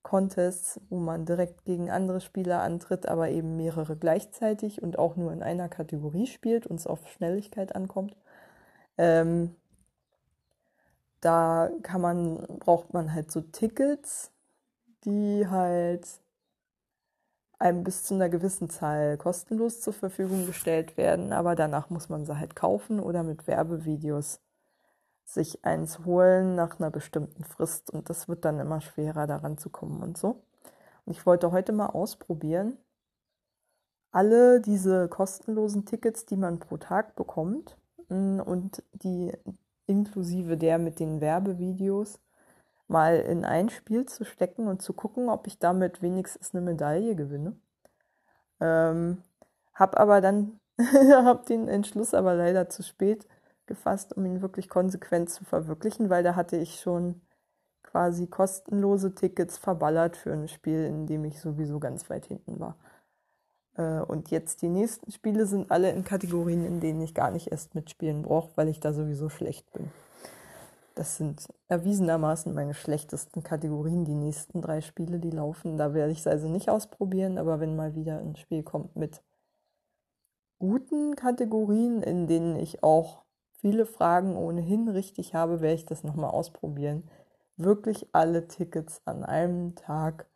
[0.04, 5.34] Contests, wo man direkt gegen andere Spieler antritt, aber eben mehrere gleichzeitig und auch nur
[5.34, 8.16] in einer Kategorie spielt und es auf Schnelligkeit ankommt.
[9.00, 9.56] Ähm,
[11.22, 14.32] da kann man, braucht man halt so Tickets,
[15.06, 16.21] die halt
[17.62, 22.26] einem bis zu einer gewissen Zahl kostenlos zur Verfügung gestellt werden, aber danach muss man
[22.26, 24.42] sie halt kaufen oder mit Werbevideos
[25.24, 29.70] sich eins holen nach einer bestimmten Frist und das wird dann immer schwerer daran zu
[29.70, 30.44] kommen und so.
[31.06, 32.78] Und ich wollte heute mal ausprobieren,
[34.12, 37.78] alle diese kostenlosen Tickets, die man pro Tag bekommt
[38.10, 39.32] mm, und die
[39.86, 42.20] inklusive der mit den Werbevideos,
[42.92, 47.16] mal in ein Spiel zu stecken und zu gucken, ob ich damit wenigstens eine Medaille
[47.16, 47.56] gewinne.
[48.60, 49.24] Ähm,
[49.74, 53.28] hab aber dann, hab den Entschluss aber leider zu spät
[53.66, 57.22] gefasst, um ihn wirklich konsequent zu verwirklichen, weil da hatte ich schon
[57.84, 62.78] quasi kostenlose Tickets verballert für ein Spiel, in dem ich sowieso ganz weit hinten war.
[63.76, 67.52] Äh, und jetzt die nächsten Spiele sind alle in Kategorien, in denen ich gar nicht
[67.52, 69.90] erst mitspielen brauche, weil ich da sowieso schlecht bin.
[70.96, 75.78] Das sind erwiesenermaßen meine schlechtesten Kategorien, die nächsten drei Spiele, die laufen.
[75.78, 79.24] Da werde ich es also nicht ausprobieren, aber wenn mal wieder ein Spiel kommt mit
[80.60, 83.24] guten Kategorien, in denen ich auch
[83.54, 87.10] viele Fragen ohnehin richtig habe, werde ich das nochmal ausprobieren.
[87.58, 90.30] Wirklich alle Tickets an einem Tag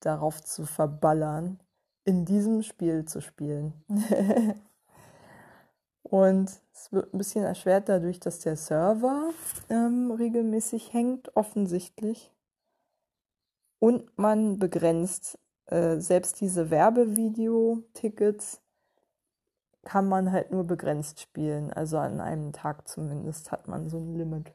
[0.00, 1.58] darauf zu verballern,
[2.04, 3.84] in diesem Spiel zu spielen.
[6.04, 9.30] Und es wird ein bisschen erschwert dadurch, dass der Server
[9.70, 12.30] ähm, regelmäßig hängt, offensichtlich.
[13.78, 18.60] Und man begrenzt äh, selbst diese Werbevideo-Tickets
[19.82, 21.72] kann man halt nur begrenzt spielen.
[21.72, 24.52] Also an einem Tag zumindest hat man so ein Limit,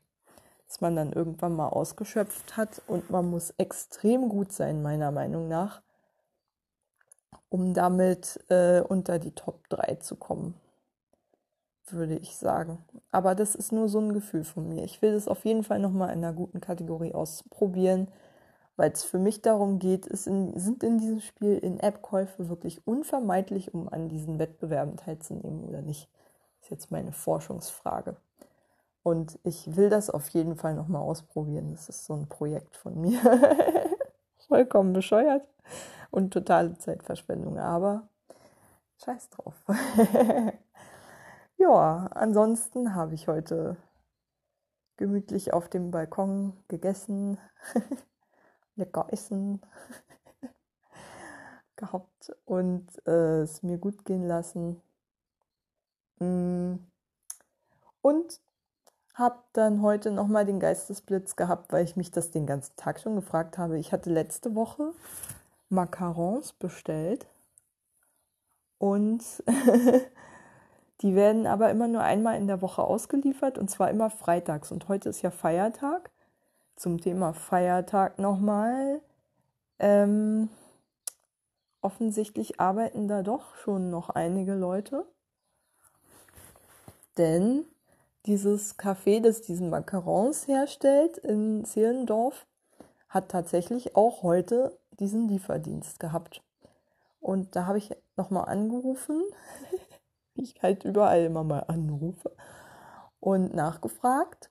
[0.68, 2.82] das man dann irgendwann mal ausgeschöpft hat.
[2.88, 5.82] Und man muss extrem gut sein, meiner Meinung nach,
[7.50, 10.54] um damit äh, unter die Top 3 zu kommen
[11.93, 12.84] würde ich sagen.
[13.12, 14.84] Aber das ist nur so ein Gefühl von mir.
[14.84, 18.08] Ich will das auf jeden Fall nochmal in einer guten Kategorie ausprobieren,
[18.75, 23.73] weil es für mich darum geht, ist in, sind in diesem Spiel In-App-Käufe wirklich unvermeidlich,
[23.73, 26.10] um an diesen Wettbewerben teilzunehmen oder nicht?
[26.60, 28.15] Das ist jetzt meine Forschungsfrage.
[29.04, 31.71] Und ich will das auf jeden Fall nochmal ausprobieren.
[31.71, 33.19] Das ist so ein Projekt von mir.
[34.47, 35.47] Vollkommen bescheuert
[36.12, 38.08] und totale Zeitverschwendung, aber
[39.04, 39.54] scheiß drauf.
[41.60, 43.76] Ja, ansonsten habe ich heute
[44.95, 47.38] gemütlich auf dem Balkon gegessen,
[48.78, 49.62] lecker essen
[51.76, 54.82] gehabt und äh, es mir gut gehen lassen.
[56.19, 56.76] Mm.
[58.02, 58.39] Und
[59.13, 63.15] habe dann heute nochmal den Geistesblitz gehabt, weil ich mich das den ganzen Tag schon
[63.15, 63.78] gefragt habe.
[63.78, 64.93] Ich hatte letzte Woche
[65.67, 67.28] Macarons bestellt
[68.78, 69.43] und
[71.02, 74.72] Die werden aber immer nur einmal in der Woche ausgeliefert und zwar immer freitags.
[74.72, 76.12] Und heute ist ja Feiertag.
[76.76, 79.02] Zum Thema Feiertag nochmal.
[79.80, 80.50] Ähm,
[81.82, 85.06] offensichtlich arbeiten da doch schon noch einige Leute.
[87.18, 87.66] Denn
[88.26, 92.46] dieses Café, das diesen Macarons herstellt in Zehlendorf,
[93.08, 96.44] hat tatsächlich auch heute diesen Lieferdienst gehabt.
[97.20, 99.24] Und da habe ich nochmal angerufen
[100.41, 102.32] ich halt überall immer mal anrufe
[103.19, 104.49] und nachgefragt,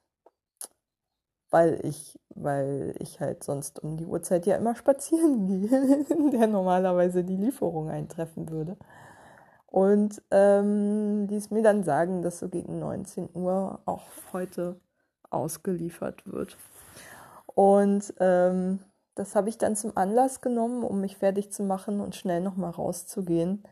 [1.51, 6.47] weil ich, weil ich halt sonst um die Uhrzeit ja immer spazieren gehe, in der
[6.47, 8.77] normalerweise die Lieferung eintreffen würde.
[9.67, 14.81] Und ähm, ließ mir dann sagen, dass so gegen 19 Uhr auch heute
[15.31, 16.57] ausgeliefert wird.
[17.47, 18.79] Und ähm,
[19.15, 22.71] das habe ich dann zum Anlass genommen, um mich fertig zu machen und schnell nochmal
[22.71, 23.63] rauszugehen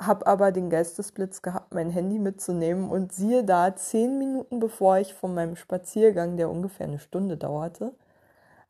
[0.00, 5.14] habe aber den Geistesblitz gehabt, mein Handy mitzunehmen und siehe da, zehn Minuten bevor ich
[5.14, 7.94] von meinem Spaziergang, der ungefähr eine Stunde dauerte,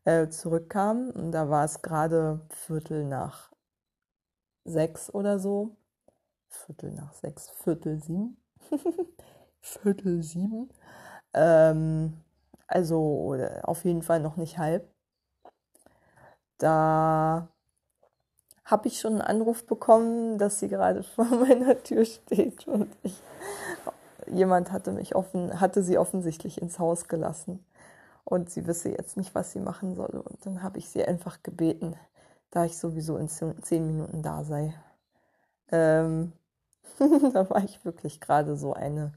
[0.05, 3.51] äh, zurückkam, und da war es gerade Viertel nach
[4.64, 5.77] sechs oder so.
[6.49, 8.38] Viertel nach sechs, Viertel sieben.
[9.61, 10.71] Viertel sieben.
[11.35, 12.14] Ähm,
[12.67, 14.88] also auf jeden Fall noch nicht halb.
[16.59, 17.49] Da
[18.68, 23.20] habe ich schon einen Anruf bekommen, dass sie gerade vor meiner Tür steht und ich,
[24.26, 27.64] jemand hatte mich offen, hatte sie offensichtlich ins Haus gelassen
[28.24, 30.22] und sie wisse jetzt nicht, was sie machen soll.
[30.22, 31.96] Und dann habe ich sie einfach gebeten,
[32.50, 34.74] da ich sowieso in zehn Minuten da sei.
[35.70, 36.33] Ähm,
[36.98, 39.12] da war ich wirklich gerade so eine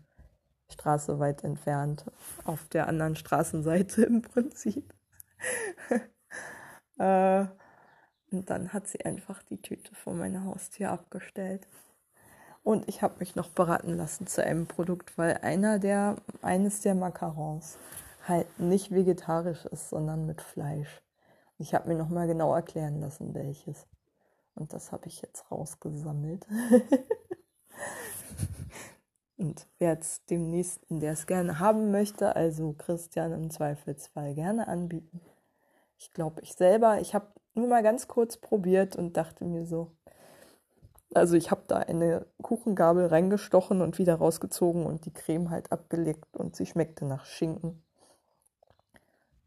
[0.69, 2.05] Straße weit entfernt,
[2.45, 4.93] auf der anderen Straßenseite im Prinzip.
[6.99, 7.45] äh,
[8.31, 11.67] und dann hat sie einfach die Tüte vor meiner Haustür abgestellt.
[12.63, 16.95] Und ich habe mich noch beraten lassen zu einem Produkt, weil einer der, eines der
[16.95, 17.77] Macarons
[18.27, 21.01] halt nicht vegetarisch ist, sondern mit Fleisch.
[21.57, 23.87] Ich habe mir nochmal genau erklären lassen, welches.
[24.55, 26.45] Und das habe ich jetzt rausgesammelt.
[29.37, 34.67] Und werde es dem Nächsten, der es gerne haben möchte, also Christian im Zweifelsfall gerne
[34.67, 35.19] anbieten.
[35.97, 39.91] Ich glaube, ich selber, ich habe nur mal ganz kurz probiert und dachte mir so,
[41.13, 46.37] also ich habe da eine Kuchengabel reingestochen und wieder rausgezogen und die Creme halt abgelegt
[46.37, 47.83] und sie schmeckte nach Schinken.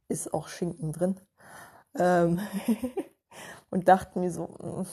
[0.09, 1.21] Ist auch Schinken drin.
[1.99, 2.41] Ähm
[3.71, 4.49] und dachte mir so,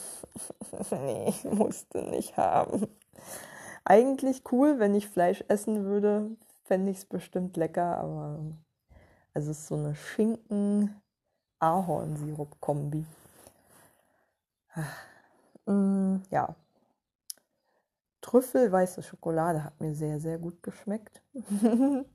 [0.90, 2.86] nee, ich musste nicht haben.
[3.84, 6.30] Eigentlich cool, wenn ich Fleisch essen würde,
[6.64, 8.40] fände ich es bestimmt lecker, aber
[9.34, 9.94] also es ist so eine
[11.62, 13.06] Schinken-Ahornsirup-Kombi.
[15.66, 16.56] Mm, ja.
[18.20, 21.22] Trüffelweiße Schokolade hat mir sehr, sehr gut geschmeckt.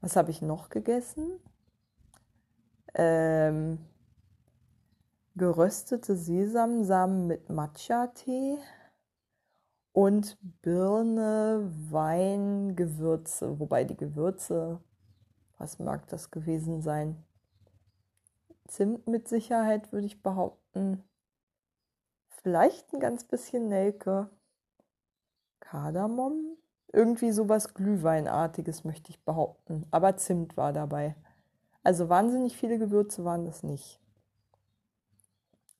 [0.00, 1.40] Was habe ich noch gegessen?
[2.94, 3.78] Ähm,
[5.34, 8.56] geröstete Sesamsamen mit Matcha-Tee
[9.92, 13.58] und Birne, Wein, Gewürze.
[13.58, 14.80] Wobei die Gewürze,
[15.58, 17.22] was mag das gewesen sein?
[18.68, 21.02] Zimt mit Sicherheit, würde ich behaupten.
[22.28, 24.30] Vielleicht ein ganz bisschen Nelke.
[25.60, 26.56] Kardamom?
[26.92, 29.86] Irgendwie sowas Glühweinartiges, möchte ich behaupten.
[29.90, 31.16] Aber Zimt war dabei.
[31.82, 34.00] Also wahnsinnig viele Gewürze waren das nicht.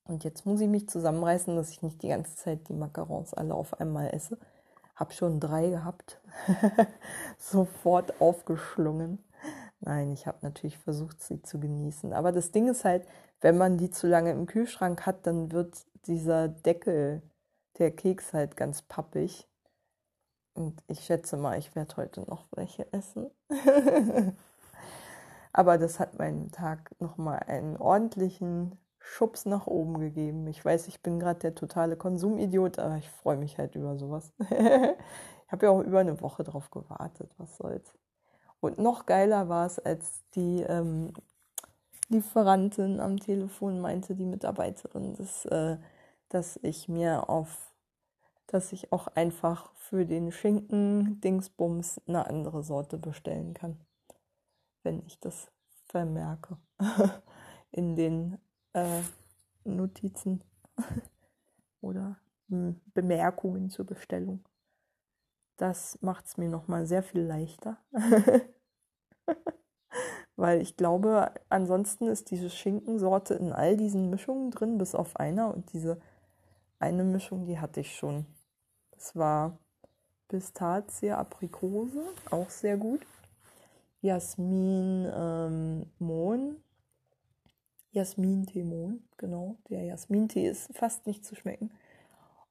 [0.04, 3.54] Und jetzt muss ich mich zusammenreißen, dass ich nicht die ganze Zeit die Macarons alle
[3.54, 4.38] auf einmal esse.
[4.94, 6.20] Hab schon drei gehabt.
[7.38, 9.18] Sofort aufgeschlungen.
[9.86, 12.12] Nein, ich habe natürlich versucht, sie zu genießen.
[12.12, 13.06] Aber das Ding ist halt,
[13.40, 17.22] wenn man die zu lange im Kühlschrank hat, dann wird dieser Deckel,
[17.78, 19.48] der Keks halt ganz pappig.
[20.54, 23.30] Und ich schätze mal, ich werde heute noch welche essen.
[25.52, 30.48] Aber das hat meinen Tag nochmal einen ordentlichen Schubs nach oben gegeben.
[30.48, 34.32] Ich weiß, ich bin gerade der totale Konsumidiot, aber ich freue mich halt über sowas.
[34.40, 37.94] ich habe ja auch über eine Woche drauf gewartet, was soll's.
[38.60, 41.12] Und noch geiler war es, als die ähm,
[42.08, 45.76] Lieferantin am Telefon meinte, die Mitarbeiterin, dass, äh,
[46.28, 47.72] dass ich mir auf,
[48.46, 53.78] dass ich auch einfach für den Schinken Dingsbums eine andere Sorte bestellen kann,
[54.82, 55.50] wenn ich das
[55.86, 56.58] vermerke
[57.72, 58.38] in den
[58.72, 59.02] äh,
[59.64, 60.44] Notizen
[61.80, 64.44] oder hm, Bemerkungen zur Bestellung.
[65.56, 67.78] Das macht es mir nochmal sehr viel leichter.
[70.36, 75.52] Weil ich glaube, ansonsten ist diese Schinkensorte in all diesen Mischungen drin, bis auf einer.
[75.54, 75.98] Und diese
[76.78, 78.26] eine Mischung, die hatte ich schon.
[78.90, 79.58] Das war
[80.28, 83.00] Pistazie, Aprikose, auch sehr gut.
[84.02, 86.56] Jasmin, ähm, Mohn,
[87.92, 89.56] Jasmin-Tee-Mohn, genau.
[89.70, 91.70] Der Jasmin-Tee ist fast nicht zu schmecken.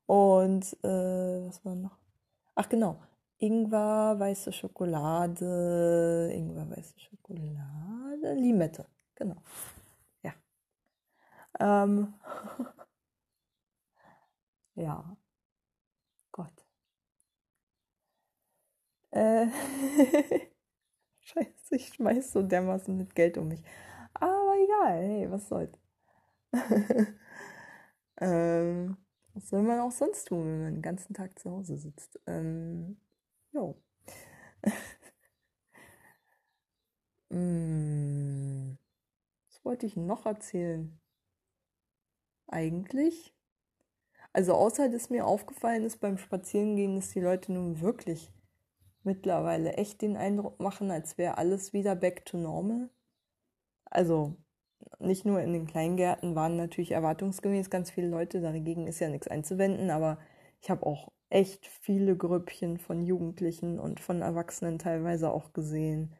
[0.07, 1.97] Und äh, was war noch?
[2.57, 2.97] Ach genau,
[3.39, 9.35] Ingwer, weiße Schokolade, Ingwer, weiße Schokolade, Limette, genau.
[10.23, 10.33] Ja.
[11.59, 12.13] Ähm.
[14.75, 15.15] ja.
[16.33, 16.65] Gott.
[19.11, 19.47] Äh.
[21.21, 23.61] Scheiße, ich schmeiß so dermaßen mit Geld um mich.
[24.13, 25.77] Aber egal, hey, was soll's.
[28.21, 28.97] ähm,
[29.35, 32.19] was soll man auch sonst tun, wenn man den ganzen Tag zu Hause sitzt?
[32.27, 32.97] Ähm,
[33.53, 33.81] jo.
[37.29, 38.77] hm,
[39.49, 40.99] was wollte ich noch erzählen?
[42.47, 43.35] Eigentlich?
[44.33, 48.31] Also außer dass mir aufgefallen ist beim Spazierengehen, dass die Leute nun wirklich
[49.03, 52.89] mittlerweile echt den Eindruck machen, als wäre alles wieder back to normal.
[53.85, 54.37] Also
[54.99, 59.27] nicht nur in den Kleingärten waren natürlich erwartungsgemäß ganz viele Leute, dagegen ist ja nichts
[59.27, 60.17] einzuwenden, aber
[60.61, 66.15] ich habe auch echt viele Grüppchen von Jugendlichen und von Erwachsenen teilweise auch gesehen.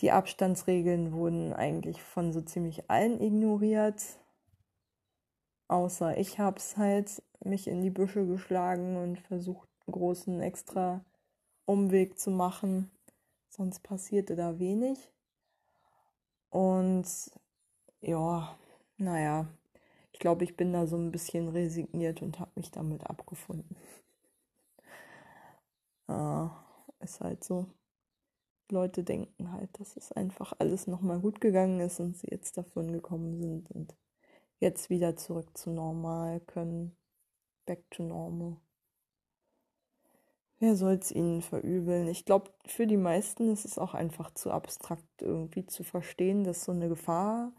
[0.00, 4.02] Die Abstandsregeln wurden eigentlich von so ziemlich allen ignoriert.
[5.68, 11.04] Außer ich hab's halt mich in die Büsche geschlagen und versucht, einen großen extra
[11.64, 12.90] Umweg zu machen.
[13.48, 15.12] Sonst passierte da wenig.
[16.50, 17.06] Und
[18.02, 18.56] ja,
[18.98, 19.46] naja,
[20.12, 23.76] ich glaube, ich bin da so ein bisschen resigniert und habe mich damit abgefunden.
[26.08, 26.46] äh,
[27.00, 27.66] ist halt so.
[28.70, 32.90] Leute denken halt, dass es einfach alles nochmal gut gegangen ist und sie jetzt davon
[32.92, 33.94] gekommen sind und
[34.60, 36.96] jetzt wieder zurück zu normal können.
[37.66, 38.56] Back to normal.
[40.58, 42.06] Wer soll es ihnen verübeln?
[42.08, 46.64] Ich glaube, für die meisten ist es auch einfach zu abstrakt irgendwie zu verstehen, dass
[46.64, 47.52] so eine Gefahr,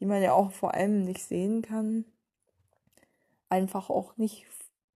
[0.00, 2.04] die man ja auch vor allem nicht sehen kann,
[3.48, 4.46] einfach auch nicht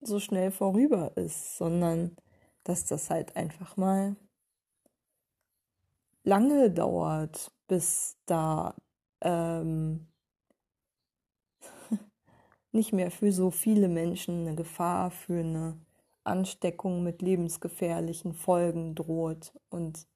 [0.01, 2.17] so schnell vorüber ist, sondern
[2.63, 4.15] dass das halt einfach mal
[6.23, 8.75] lange dauert, bis da
[9.21, 10.07] ähm,
[12.71, 15.79] nicht mehr für so viele Menschen eine Gefahr für eine
[16.23, 20.07] Ansteckung mit lebensgefährlichen Folgen droht und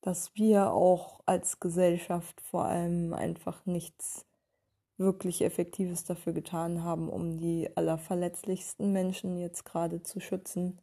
[0.00, 4.26] dass wir auch als Gesellschaft vor allem einfach nichts
[4.98, 10.80] wirklich Effektives dafür getan haben, um die allerverletzlichsten Menschen jetzt gerade zu schützen.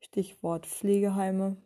[0.00, 1.56] Stichwort Pflegeheime.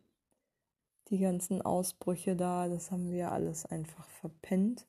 [1.08, 4.86] Die ganzen Ausbrüche da, das haben wir alles einfach verpennt.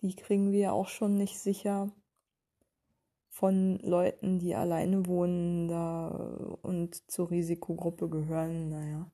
[0.00, 1.92] Die kriegen wir auch schon nicht sicher
[3.28, 6.08] von Leuten, die alleine wohnen da
[6.62, 9.10] und zur Risikogruppe gehören, naja.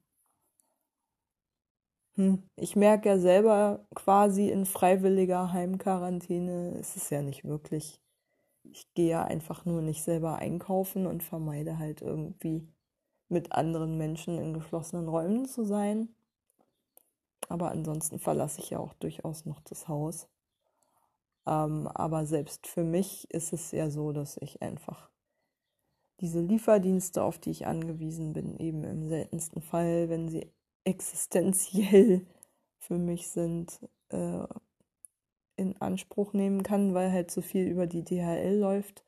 [2.18, 2.42] Hm.
[2.56, 8.00] Ich merke ja selber quasi in freiwilliger Heimquarantäne ist es ja nicht wirklich.
[8.64, 12.68] Ich gehe ja einfach nur nicht selber einkaufen und vermeide halt irgendwie
[13.28, 16.08] mit anderen Menschen in geschlossenen Räumen zu sein.
[17.48, 20.28] Aber ansonsten verlasse ich ja auch durchaus noch das Haus.
[21.46, 25.10] Ähm, aber selbst für mich ist es ja so, dass ich einfach
[26.20, 30.52] diese Lieferdienste, auf die ich angewiesen bin, eben im seltensten Fall, wenn sie
[30.88, 32.26] existenziell
[32.78, 33.78] für mich sind,
[34.08, 34.46] äh,
[35.56, 39.04] in Anspruch nehmen kann, weil halt so viel über die DHL läuft,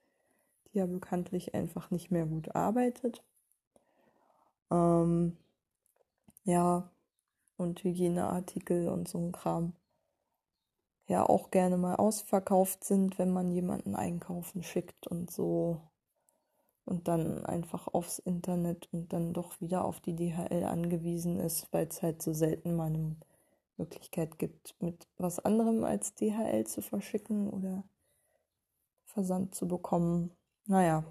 [0.67, 3.23] die ja bekanntlich einfach nicht mehr gut arbeitet.
[4.71, 5.39] Ähm,
[6.45, 6.91] ja,
[7.57, 9.73] und Hygieneartikel und so ein Kram
[11.07, 15.81] ja auch gerne mal ausverkauft sind, wenn man jemanden einkaufen schickt und so.
[16.85, 21.87] Und dann einfach aufs Internet und dann doch wieder auf die DHL angewiesen ist, weil
[21.87, 23.17] es halt so selten mal eine
[23.77, 27.85] Möglichkeit gibt, mit was anderem als DHL zu verschicken oder
[29.05, 30.31] Versand zu bekommen.
[30.67, 31.05] Naja,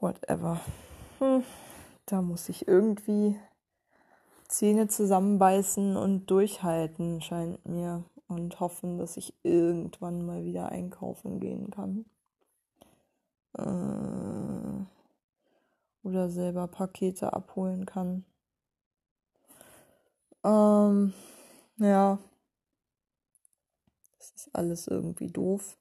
[0.00, 0.60] whatever.
[1.18, 1.42] Hm,
[2.06, 3.36] da muss ich irgendwie
[4.48, 11.70] Zähne zusammenbeißen und durchhalten, scheint mir und hoffen, dass ich irgendwann mal wieder einkaufen gehen
[11.70, 12.04] kann.
[13.56, 14.84] Äh,
[16.02, 18.24] oder selber Pakete abholen kann.
[20.44, 21.14] Ähm,
[21.78, 22.18] ja.
[24.18, 25.76] Das ist alles irgendwie doof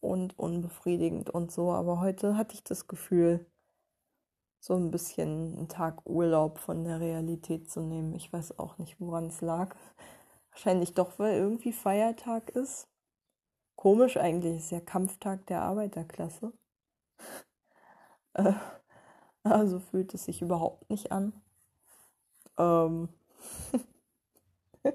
[0.00, 1.72] und unbefriedigend und so.
[1.72, 3.44] Aber heute hatte ich das Gefühl,
[4.60, 8.14] so ein bisschen einen Tag Urlaub von der Realität zu nehmen.
[8.14, 9.76] Ich weiß auch nicht, woran es lag.
[10.50, 12.88] Wahrscheinlich doch, weil irgendwie Feiertag ist.
[13.76, 16.52] Komisch eigentlich, ist ja Kampftag der Arbeiterklasse.
[18.34, 18.52] Äh,
[19.42, 21.32] also fühlt es sich überhaupt nicht an.
[22.58, 23.08] Ähm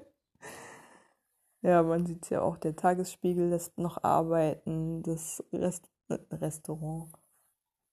[1.62, 5.88] ja, man sieht es ja auch, der Tagesspiegel lässt noch arbeiten, das Rest
[6.30, 7.10] Restaurant.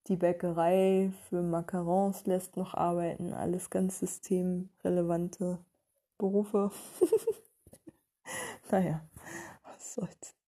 [0.08, 5.60] Die Bäckerei für Macarons lässt noch arbeiten, alles ganz systemrelevante
[6.18, 6.72] Berufe.
[8.72, 9.02] Naja,
[9.64, 10.39] was soll's.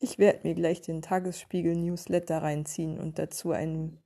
[0.00, 4.00] Ich werde mir gleich den Tagesspiegel-Newsletter reinziehen und dazu ein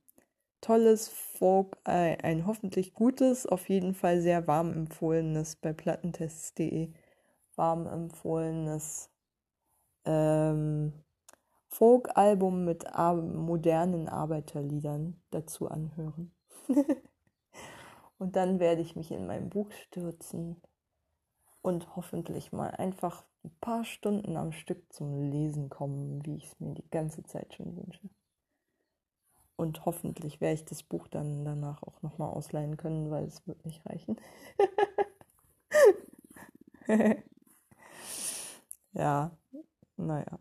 [0.59, 6.91] tolles Folk, äh, ein hoffentlich gutes, auf jeden Fall sehr warm empfohlenes bei plattentests.de
[7.55, 9.11] warm empfohlenes
[10.05, 10.93] ähm,
[11.69, 16.33] Folk-Album mit ar modernen Arbeiterliedern dazu anhören.
[18.17, 20.61] und dann werde ich mich in mein Buch stürzen
[21.61, 26.59] und hoffentlich mal einfach ein paar Stunden am Stück zum Lesen kommen, wie ich es
[26.59, 28.09] mir die ganze Zeit schon wünsche.
[29.55, 33.65] Und hoffentlich werde ich das Buch dann danach auch nochmal ausleihen können, weil es wird
[33.65, 34.17] nicht reichen.
[38.93, 39.31] Ja,
[39.97, 40.39] naja.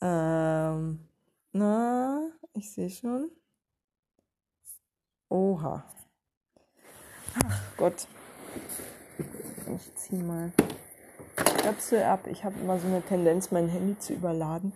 [0.00, 1.06] Ähm,
[1.52, 3.30] na, ich sehe schon.
[5.28, 5.84] Oha.
[7.44, 8.06] Ach Gott.
[9.76, 10.52] Ich zieh mal
[11.62, 12.26] Stöpsel ab.
[12.26, 14.72] Ich habe immer so eine Tendenz, mein Handy zu überladen.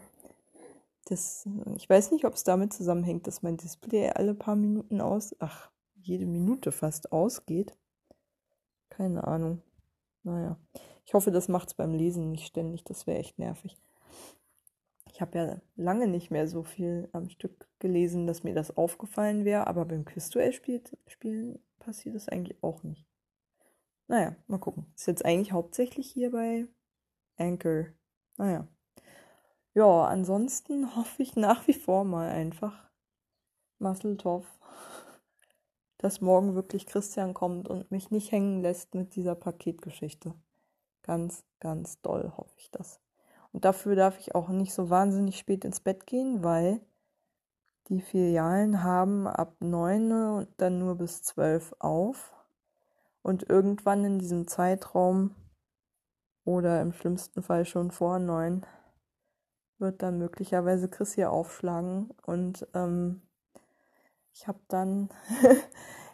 [1.06, 5.34] Das, ich weiß nicht, ob es damit zusammenhängt, dass mein Display alle paar Minuten aus,
[5.40, 7.76] ach, jede Minute fast ausgeht.
[8.88, 9.62] Keine Ahnung.
[10.22, 10.58] Naja.
[11.04, 12.84] Ich hoffe, das macht es beim Lesen nicht ständig.
[12.84, 13.76] Das wäre echt nervig.
[15.12, 19.44] Ich habe ja lange nicht mehr so viel am Stück gelesen, dass mir das aufgefallen
[19.44, 23.05] wäre, aber beim Quizduell-Spielen passiert das eigentlich auch nicht.
[24.08, 24.86] Naja, mal gucken.
[24.94, 26.68] Ist jetzt eigentlich hauptsächlich hier bei
[27.36, 27.86] Anchor.
[28.36, 28.66] Naja.
[29.74, 32.88] Ja, ansonsten hoffe ich nach wie vor mal einfach,
[33.78, 34.46] Masseltoff,
[35.98, 40.34] dass morgen wirklich Christian kommt und mich nicht hängen lässt mit dieser Paketgeschichte.
[41.02, 43.00] Ganz, ganz doll hoffe ich das.
[43.52, 46.80] Und dafür darf ich auch nicht so wahnsinnig spät ins Bett gehen, weil
[47.88, 52.35] die Filialen haben ab 9 und dann nur bis 12 auf.
[53.26, 55.34] Und irgendwann in diesem Zeitraum
[56.44, 58.64] oder im schlimmsten Fall schon vor 9
[59.78, 63.22] wird dann möglicherweise Chris hier aufschlagen und ähm,
[64.32, 65.08] ich habe dann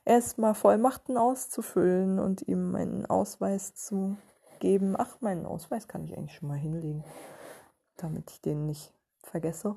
[0.06, 4.16] erstmal Vollmachten auszufüllen und ihm meinen Ausweis zu
[4.60, 4.94] geben.
[4.96, 7.04] Ach, meinen Ausweis kann ich eigentlich schon mal hinlegen,
[7.98, 9.76] damit ich den nicht vergesse.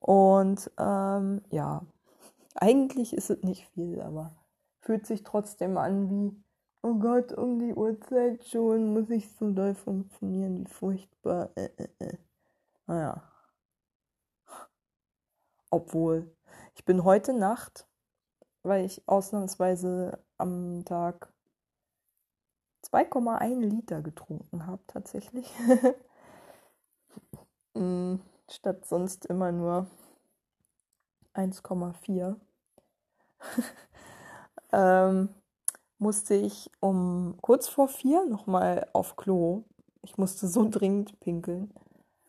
[0.00, 1.84] Und ähm, ja,
[2.54, 4.32] eigentlich ist es nicht viel, aber
[4.82, 6.42] fühlt sich trotzdem an wie
[6.84, 11.50] Oh Gott, um die Uhrzeit schon muss ich so doll funktionieren, wie furchtbar.
[11.54, 12.18] Äh, äh, äh.
[12.88, 13.22] Naja.
[15.70, 16.34] Obwohl,
[16.74, 17.86] ich bin heute Nacht,
[18.64, 21.32] weil ich ausnahmsweise am Tag
[22.84, 25.50] 2,1 Liter getrunken habe, tatsächlich.
[27.74, 28.16] Mm,
[28.50, 29.86] statt sonst immer nur
[31.32, 32.36] 1,4.
[34.72, 35.28] ähm,
[35.98, 39.64] musste ich um kurz vor vier nochmal auf Klo.
[40.02, 41.72] Ich musste so dringend pinkeln.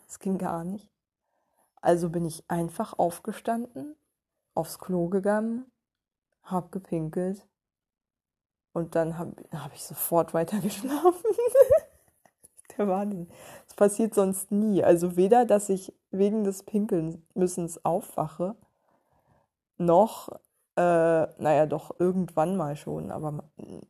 [0.08, 0.90] Es ging gar nicht.
[1.82, 3.96] Also bin ich einfach aufgestanden,
[4.54, 5.66] aufs Klo gegangen,
[6.44, 7.46] hab gepinkelt
[8.74, 11.26] und dann habe hab ich sofort weiter geschlafen.
[12.78, 13.30] Der Wahnsinn.
[13.68, 14.84] Das passiert sonst nie.
[14.84, 18.56] Also weder, dass ich wegen des Pinkelmüssens aufwache,
[19.78, 20.30] noch
[20.76, 20.82] äh,
[21.42, 23.44] naja, doch, irgendwann mal schon, aber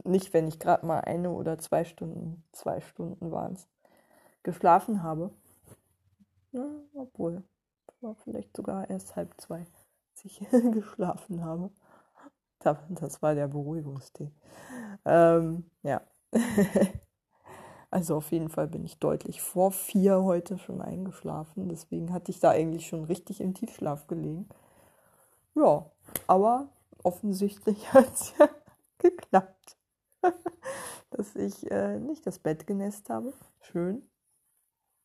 [0.03, 3.67] nicht, wenn ich gerade mal eine oder zwei Stunden, zwei Stunden waren es,
[4.43, 5.31] geschlafen habe.
[6.51, 6.65] Ja,
[6.95, 7.43] obwohl,
[8.01, 10.39] war vielleicht sogar erst halb zwei, als ich
[10.71, 11.71] geschlafen habe.
[12.89, 14.31] Das war der Beruhigungstee.
[15.05, 16.01] Ähm, ja.
[17.91, 21.67] also auf jeden Fall bin ich deutlich vor vier heute schon eingeschlafen.
[21.69, 24.47] Deswegen hatte ich da eigentlich schon richtig im Tiefschlaf gelegen.
[25.55, 25.85] Ja,
[26.27, 26.69] aber
[27.03, 28.49] offensichtlich hat es ja
[28.97, 29.77] geklappt,
[31.11, 33.33] dass ich äh, nicht das Bett genässt habe.
[33.61, 34.09] Schön.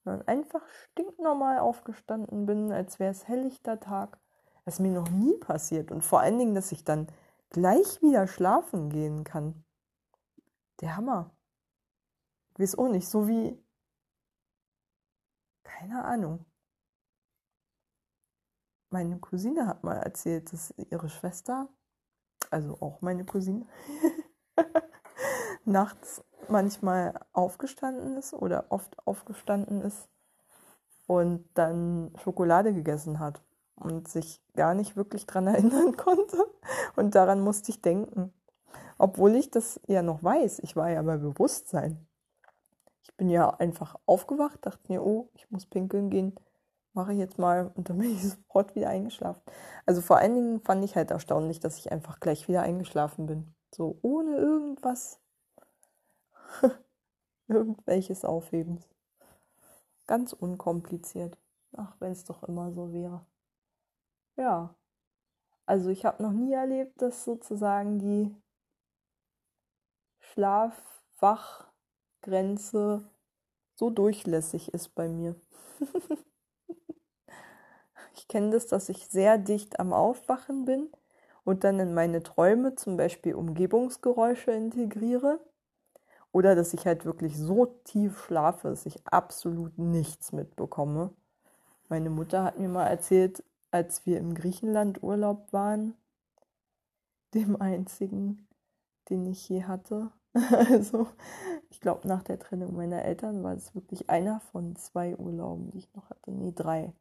[0.05, 4.19] Sondern einfach stinknormal aufgestanden bin, als wäre es helllichter Tag.
[4.65, 5.91] Was mir noch nie passiert.
[5.91, 7.09] Und vor allen Dingen, dass ich dann
[7.51, 9.65] gleich wieder schlafen gehen kann.
[10.81, 11.35] Der Hammer.
[12.53, 13.59] Ich weiß auch nicht, so wie.
[15.63, 16.45] Keine Ahnung
[18.91, 21.69] meine Cousine hat mal erzählt, dass ihre Schwester,
[22.51, 23.67] also auch meine Cousine,
[25.65, 30.09] nachts manchmal aufgestanden ist oder oft aufgestanden ist
[31.07, 33.43] und dann Schokolade gegessen hat
[33.77, 36.39] und sich gar nicht wirklich dran erinnern konnte.
[36.97, 38.33] Und daran musste ich denken.
[38.99, 42.07] Obwohl ich das ja noch weiß, ich war ja bei Bewusstsein.
[43.03, 46.35] Ich bin ja einfach aufgewacht, dachte mir, oh, ich muss pinkeln gehen
[46.99, 49.41] mache ich jetzt mal und dann bin ich sofort wieder eingeschlafen.
[49.87, 53.55] Also vor allen Dingen fand ich halt erstaunlich, dass ich einfach gleich wieder eingeschlafen bin.
[53.73, 55.21] So ohne irgendwas,
[57.49, 58.89] irgendwelches Aufhebens.
[60.07, 61.39] Ganz unkompliziert.
[61.77, 63.25] Ach, wenn es doch immer so wäre.
[64.37, 64.75] Ja.
[65.67, 68.35] Also ich habe noch nie erlebt, dass sozusagen die
[70.21, 73.09] Schlaf-Wach-Grenze
[73.75, 75.35] so durchlässig ist bei mir.
[78.29, 80.91] Ich kenne das, dass ich sehr dicht am Aufwachen bin
[81.45, 85.41] und dann in meine Träume zum Beispiel Umgebungsgeräusche integriere.
[86.31, 91.11] Oder dass ich halt wirklich so tief schlafe, dass ich absolut nichts mitbekomme.
[91.89, 95.95] Meine Mutter hat mir mal erzählt, als wir im Griechenland Urlaub waren,
[97.33, 98.47] dem einzigen,
[99.09, 100.11] den ich je hatte,
[100.71, 101.09] Also,
[101.71, 105.79] ich glaube, nach der Trennung meiner Eltern war es wirklich einer von zwei Urlauben, die
[105.79, 106.31] ich noch hatte.
[106.31, 106.93] Nee, drei.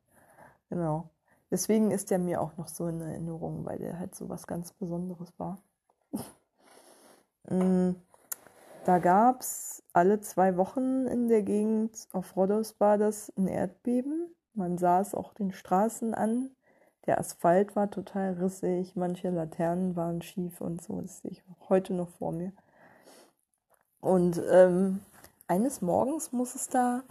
[0.69, 1.09] Genau.
[1.49, 4.73] Deswegen ist der mir auch noch so in Erinnerung, weil der halt so was ganz
[4.73, 5.61] Besonderes war.
[7.49, 7.95] Mm,
[8.83, 14.35] da gab es alle zwei Wochen in der Gegend auf Rhodos war das ein Erdbeben.
[14.53, 16.51] Man sah es auch den Straßen an.
[17.05, 20.99] Der Asphalt war total rissig, manche Laternen waren schief und so.
[20.99, 22.51] Das sehe ich heute noch vor mir.
[24.01, 24.99] Und ähm,
[25.47, 27.03] eines Morgens muss es da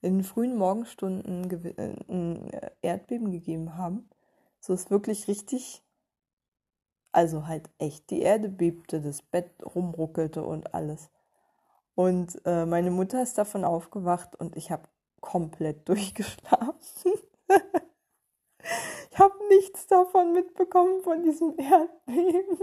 [0.00, 2.50] in frühen Morgenstunden äh, ein
[2.82, 4.08] Erdbeben gegeben haben.
[4.60, 5.82] So ist wirklich richtig,
[7.12, 11.10] also halt echt, die Erde bebte, das Bett rumruckelte und alles.
[11.94, 14.88] Und äh, meine Mutter ist davon aufgewacht und ich habe
[15.20, 17.12] komplett durchgeschlafen.
[19.10, 22.58] ich habe nichts davon mitbekommen von diesem Erdbeben.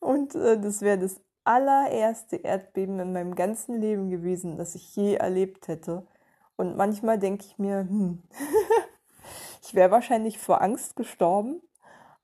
[0.00, 5.14] Und äh, das wäre das allererste Erdbeben in meinem ganzen Leben gewesen, das ich je
[5.14, 6.06] erlebt hätte.
[6.56, 8.22] Und manchmal denke ich mir, hm,
[9.62, 11.60] ich wäre wahrscheinlich vor Angst gestorben,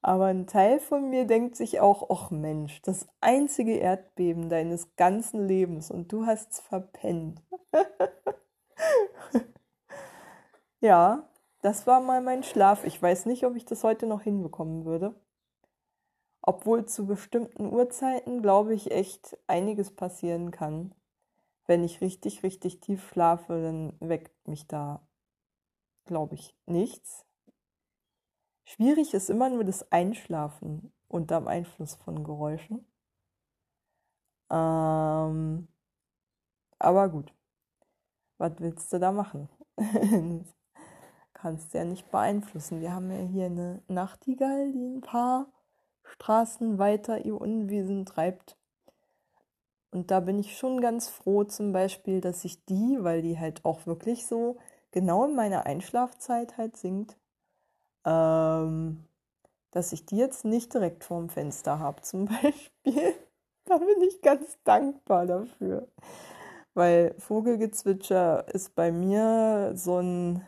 [0.03, 5.47] aber ein Teil von mir denkt sich auch, ach Mensch, das einzige Erdbeben deines ganzen
[5.47, 7.43] Lebens und du hast's verpennt.
[10.81, 11.29] ja,
[11.61, 12.85] das war mal mein Schlaf.
[12.85, 15.15] Ich weiß nicht, ob ich das heute noch hinbekommen würde.
[16.51, 20.93] Obwohl zu bestimmten Uhrzeiten, glaube ich, echt einiges passieren kann.
[21.67, 25.01] Wenn ich richtig, richtig tief schlafe, dann weckt mich da,
[26.07, 27.25] glaube ich, nichts.
[28.65, 32.85] Schwierig ist immer nur das Einschlafen unter dem Einfluss von Geräuschen.
[34.51, 35.69] Ähm,
[36.81, 37.33] aber gut,
[38.39, 39.49] was willst du da machen?
[41.33, 42.81] Kannst du ja nicht beeinflussen.
[42.81, 45.47] Wir haben ja hier eine Nachtigall, die ein paar
[46.11, 48.57] Straßen weiter ihr Unwesen treibt.
[49.91, 53.65] Und da bin ich schon ganz froh zum Beispiel, dass ich die, weil die halt
[53.65, 54.57] auch wirklich so
[54.93, 57.17] genau in meiner Einschlafzeit halt singt,
[58.05, 59.05] ähm,
[59.71, 63.15] dass ich die jetzt nicht direkt vorm Fenster habe zum Beispiel.
[63.65, 65.89] da bin ich ganz dankbar dafür.
[66.75, 70.47] Weil Vogelgezwitscher ist bei mir so ein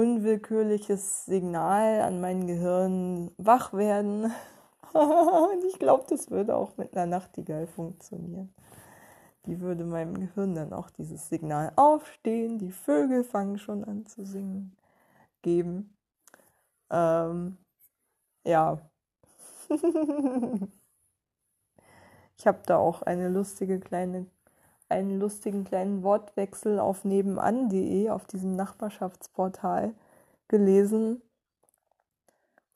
[0.00, 4.32] unwillkürliches Signal an mein Gehirn wach werden.
[4.92, 8.54] Und ich glaube, das würde auch mit einer Nachtigall funktionieren.
[9.44, 14.24] Die würde meinem Gehirn dann auch dieses Signal aufstehen, die Vögel fangen schon an zu
[14.24, 14.74] singen,
[15.42, 15.94] geben.
[16.90, 17.58] Ähm,
[18.44, 18.78] ja.
[22.36, 24.26] ich habe da auch eine lustige kleine
[24.90, 29.94] einen lustigen kleinen Wortwechsel auf nebenan.de, auf diesem Nachbarschaftsportal,
[30.48, 31.22] gelesen,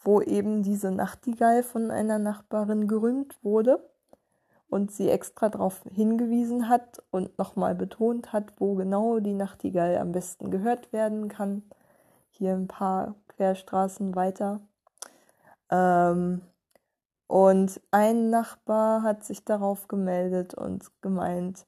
[0.03, 3.81] wo eben diese Nachtigall von einer Nachbarin gerühmt wurde
[4.69, 10.13] und sie extra darauf hingewiesen hat und nochmal betont hat, wo genau die Nachtigall am
[10.13, 11.63] besten gehört werden kann.
[12.31, 14.61] Hier ein paar Querstraßen weiter.
[15.71, 16.43] Ähm,
[17.27, 21.67] und ein Nachbar hat sich darauf gemeldet und gemeint,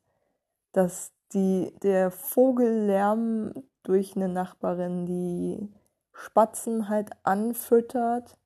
[0.76, 5.72] dass die, der Vogellärm durch eine Nachbarin, die
[6.12, 8.36] Spatzen halt anfüttert,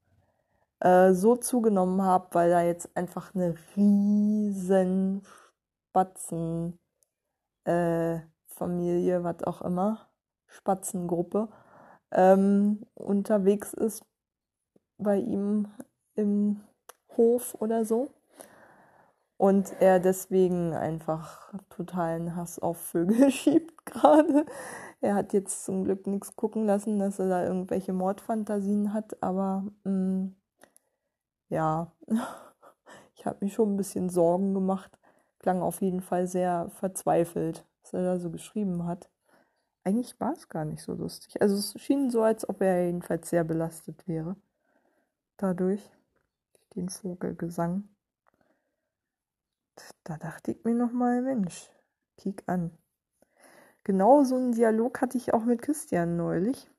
[0.79, 5.23] äh, so zugenommen habe, weil da jetzt einfach eine riesen
[5.89, 6.79] Spatzenfamilie,
[7.65, 10.09] äh, was auch immer,
[10.47, 11.49] Spatzengruppe,
[12.13, 14.05] ähm, unterwegs ist
[14.99, 15.67] bei ihm
[16.15, 16.61] im
[17.17, 18.09] Hof oder so
[19.41, 24.45] und er deswegen einfach totalen Hass auf Vögel schiebt gerade.
[25.01, 29.65] Er hat jetzt zum Glück nichts gucken lassen, dass er da irgendwelche Mordfantasien hat, aber
[29.85, 30.37] mh, mm,
[31.49, 31.91] ja,
[33.15, 34.99] ich habe mich schon ein bisschen Sorgen gemacht.
[35.39, 39.09] Klang auf jeden Fall sehr verzweifelt, was er da so geschrieben hat.
[39.85, 41.41] Eigentlich war es gar nicht so lustig.
[41.41, 44.37] Also es schien so, als ob er jedenfalls sehr belastet wäre.
[45.39, 45.81] Dadurch,
[46.77, 47.89] den Vogelgesang
[50.05, 51.71] da dachte ich mir nochmal, Mensch,
[52.17, 52.77] kick an.
[53.85, 56.71] Genau so einen Dialog hatte ich auch mit Christian neulich,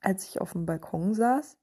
[0.00, 1.56] als ich auf dem Balkon saß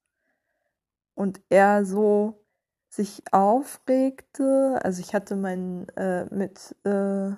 [1.16, 2.46] und er so
[2.90, 4.80] sich aufregte.
[4.84, 7.32] Also ich hatte mein äh, mit äh,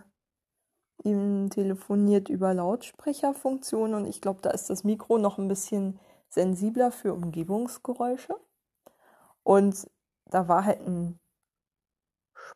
[1.03, 5.99] ihm telefoniert über Lautsprecherfunktion und ich glaube, da ist das Mikro noch ein bisschen
[6.29, 8.35] sensibler für Umgebungsgeräusche.
[9.43, 9.89] Und
[10.25, 11.19] da war halt ein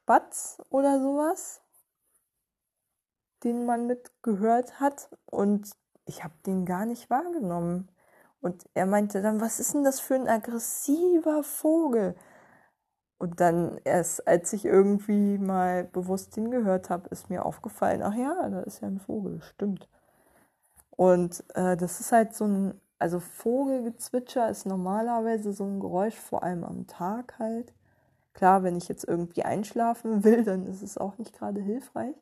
[0.06, 1.62] Spatz oder sowas,
[3.44, 5.10] den man mitgehört hat.
[5.26, 5.72] Und
[6.06, 7.90] ich habe den gar nicht wahrgenommen.
[8.40, 12.16] Und er meinte dann, was ist denn das für ein aggressiver Vogel?
[13.18, 18.48] Und dann erst, als ich irgendwie mal bewusst hingehört habe, ist mir aufgefallen, ach ja,
[18.50, 19.90] da ist ja ein Vogel, stimmt.
[20.92, 26.44] Und äh, das ist halt so ein, also Vogelgezwitscher ist normalerweise so ein Geräusch, vor
[26.44, 27.74] allem am Tag halt.
[28.36, 32.16] Klar, wenn ich jetzt irgendwie einschlafen will, dann ist es auch nicht gerade hilfreich.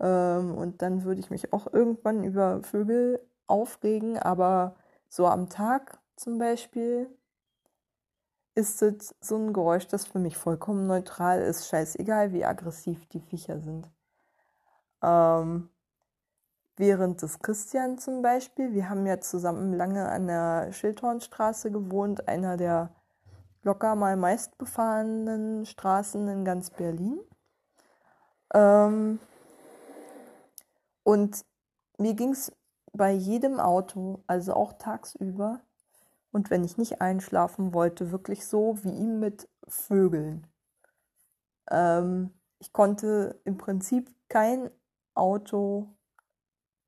[0.00, 4.76] Ähm, und dann würde ich mich auch irgendwann über Vögel aufregen, aber
[5.08, 7.08] so am Tag zum Beispiel
[8.54, 11.68] ist es so ein Geräusch, das für mich vollkommen neutral ist.
[11.68, 13.90] Scheißegal, wie aggressiv die Viecher sind.
[15.02, 15.68] Ähm,
[16.76, 22.56] während des Christian zum Beispiel, wir haben ja zusammen lange an der Schildhornstraße gewohnt, einer
[22.56, 22.94] der
[23.66, 27.20] locker mal meistbefahrenen Straßen in ganz Berlin.
[28.54, 29.18] Ähm,
[31.02, 31.44] und
[31.98, 32.52] mir ging es
[32.92, 35.60] bei jedem Auto, also auch tagsüber,
[36.30, 40.46] und wenn ich nicht einschlafen wollte, wirklich so wie ihm mit Vögeln.
[41.70, 44.70] Ähm, ich konnte im Prinzip kein
[45.14, 45.88] Auto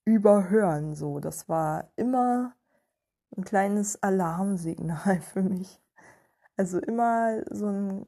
[0.04, 1.18] überhören, so.
[1.18, 2.52] Das war immer
[3.36, 5.80] ein kleines Alarmsignal für mich.
[6.58, 8.06] Also immer so ein,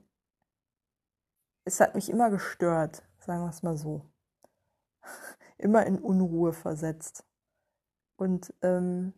[1.64, 4.10] es hat mich immer gestört, sagen wir es mal so.
[5.58, 7.24] immer in Unruhe versetzt.
[8.16, 9.14] Und ähm,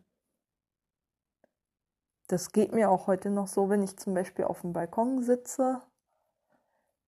[2.27, 5.81] das geht mir auch heute noch so, wenn ich zum Beispiel auf dem Balkon sitze.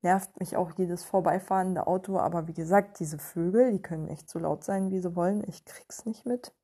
[0.02, 4.40] Nervt mich auch jedes vorbeifahrende Auto, aber wie gesagt, diese Vögel, die können echt so
[4.40, 5.44] laut sein, wie sie wollen.
[5.48, 6.56] Ich krieg's nicht mit.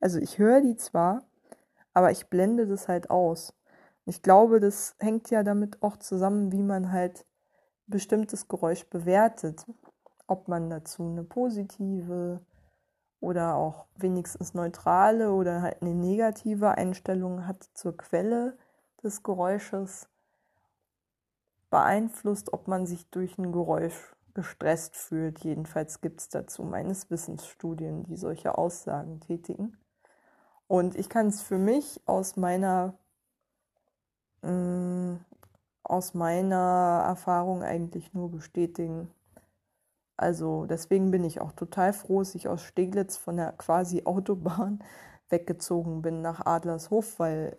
[0.00, 1.28] Also ich höre die zwar,
[1.92, 3.54] aber ich blende das halt aus.
[4.10, 7.24] Ich glaube, das hängt ja damit auch zusammen, wie man halt
[7.86, 9.64] bestimmtes Geräusch bewertet.
[10.26, 12.44] Ob man dazu eine positive
[13.20, 18.58] oder auch wenigstens neutrale oder halt eine negative Einstellung hat zur Quelle
[19.00, 20.08] des Geräusches,
[21.70, 25.38] beeinflusst, ob man sich durch ein Geräusch gestresst fühlt.
[25.44, 29.78] Jedenfalls gibt es dazu meines Wissens Studien, die solche Aussagen tätigen.
[30.66, 32.98] Und ich kann es für mich aus meiner
[34.42, 35.16] mm,
[35.82, 39.10] aus meiner Erfahrung eigentlich nur bestätigen.
[40.16, 44.82] Also deswegen bin ich auch total froh, dass ich aus Steglitz von der quasi Autobahn
[45.30, 47.56] weggezogen bin nach Adlershof, weil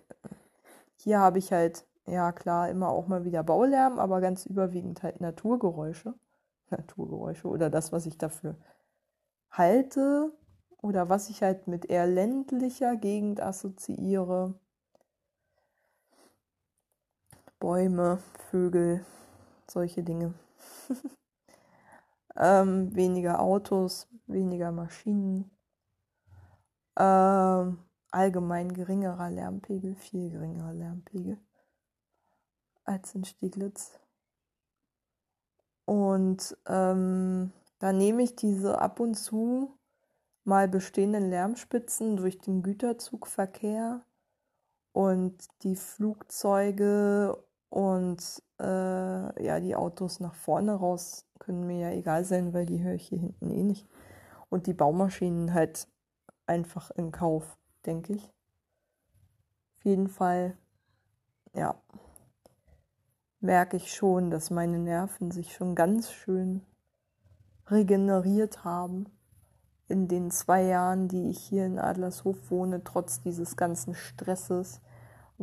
[0.96, 5.22] hier habe ich halt, ja klar, immer auch mal wieder Baulärm, aber ganz überwiegend halt
[5.22, 6.14] Naturgeräusche.
[6.70, 8.56] Naturgeräusche oder das, was ich dafür
[9.50, 10.32] halte
[10.82, 14.54] oder was ich halt mit eher ländlicher Gegend assoziiere.
[17.62, 18.18] Bäume,
[18.50, 19.06] Vögel,
[19.68, 20.34] solche Dinge.
[22.36, 25.52] ähm, weniger Autos, weniger Maschinen,
[26.98, 27.78] ähm,
[28.10, 31.38] allgemein geringerer Lärmpegel, viel geringerer Lärmpegel
[32.84, 34.00] als in Stieglitz.
[35.86, 39.78] Und ähm, da nehme ich diese ab und zu
[40.44, 44.04] mal bestehenden Lärmspitzen durch den Güterzugverkehr
[44.94, 47.38] und die Flugzeuge
[47.72, 52.84] und äh, ja, die Autos nach vorne raus können mir ja egal sein, weil die
[52.84, 53.88] höre ich hier hinten eh nicht.
[54.50, 55.88] Und die Baumaschinen halt
[56.46, 58.26] einfach in Kauf, denke ich.
[59.78, 60.58] Auf jeden Fall,
[61.54, 61.82] ja,
[63.40, 66.66] merke ich schon, dass meine Nerven sich schon ganz schön
[67.68, 69.06] regeneriert haben
[69.88, 74.82] in den zwei Jahren, die ich hier in Adlershof wohne, trotz dieses ganzen Stresses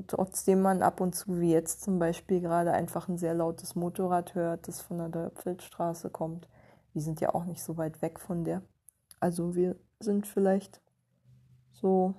[0.06, 4.34] trotzdem man ab und zu, wie jetzt zum Beispiel, gerade einfach ein sehr lautes Motorrad
[4.34, 6.48] hört, das von der Dörpfeldstraße kommt.
[6.92, 8.62] Wir sind ja auch nicht so weit weg von der.
[9.20, 10.80] Also wir sind vielleicht
[11.72, 12.14] so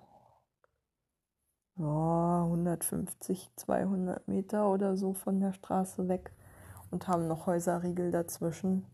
[1.77, 6.33] ja, 150, 200 Meter oder so von der Straße weg
[6.91, 8.85] und haben noch Häuserriegel dazwischen.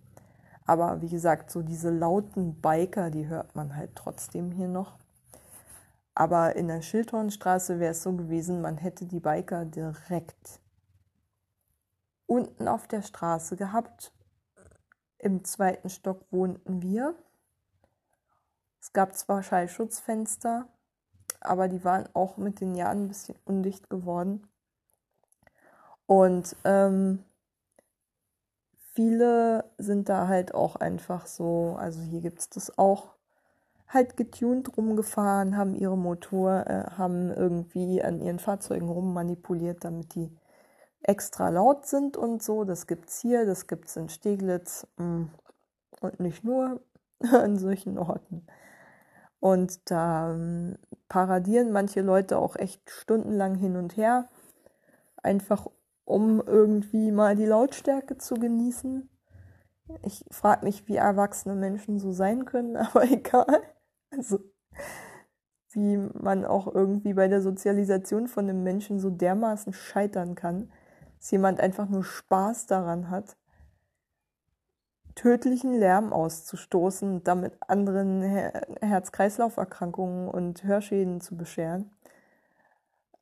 [0.66, 4.98] Aber wie gesagt, so diese lauten Biker, die hört man halt trotzdem hier noch.
[6.16, 10.62] Aber in der Schildhornstraße wäre es so gewesen, man hätte die Biker direkt
[12.26, 14.14] unten auf der Straße gehabt.
[15.18, 17.16] Im zweiten Stock wohnten wir.
[18.80, 20.70] Es gab zwar Schallschutzfenster,
[21.42, 24.48] aber die waren auch mit den Jahren ein bisschen undicht geworden.
[26.06, 27.26] Und ähm,
[28.94, 33.15] viele sind da halt auch einfach so, also hier gibt es das auch,
[33.88, 40.36] halt getunt rumgefahren, haben ihre Motor, äh, haben irgendwie an ihren Fahrzeugen rummanipuliert, damit die
[41.02, 42.64] extra laut sind und so.
[42.64, 45.30] Das gibt's hier, das gibt's in Steglitz mh, mm,
[46.02, 46.82] und nicht nur
[47.32, 48.46] an solchen Orten.
[49.40, 50.78] Und da ähm,
[51.08, 54.28] paradieren manche Leute auch echt stundenlang hin und her,
[55.22, 55.68] einfach
[56.04, 59.10] um irgendwie mal die Lautstärke zu genießen.
[60.04, 63.62] Ich frage mich, wie erwachsene Menschen so sein können, aber egal.
[64.18, 64.40] Also,
[65.72, 70.72] wie man auch irgendwie bei der Sozialisation von einem Menschen so dermaßen scheitern kann,
[71.18, 73.36] dass jemand einfach nur Spaß daran hat,
[75.16, 81.92] tödlichen Lärm auszustoßen und damit anderen Her Herz-Kreislauf-Erkrankungen und Hörschäden zu bescheren.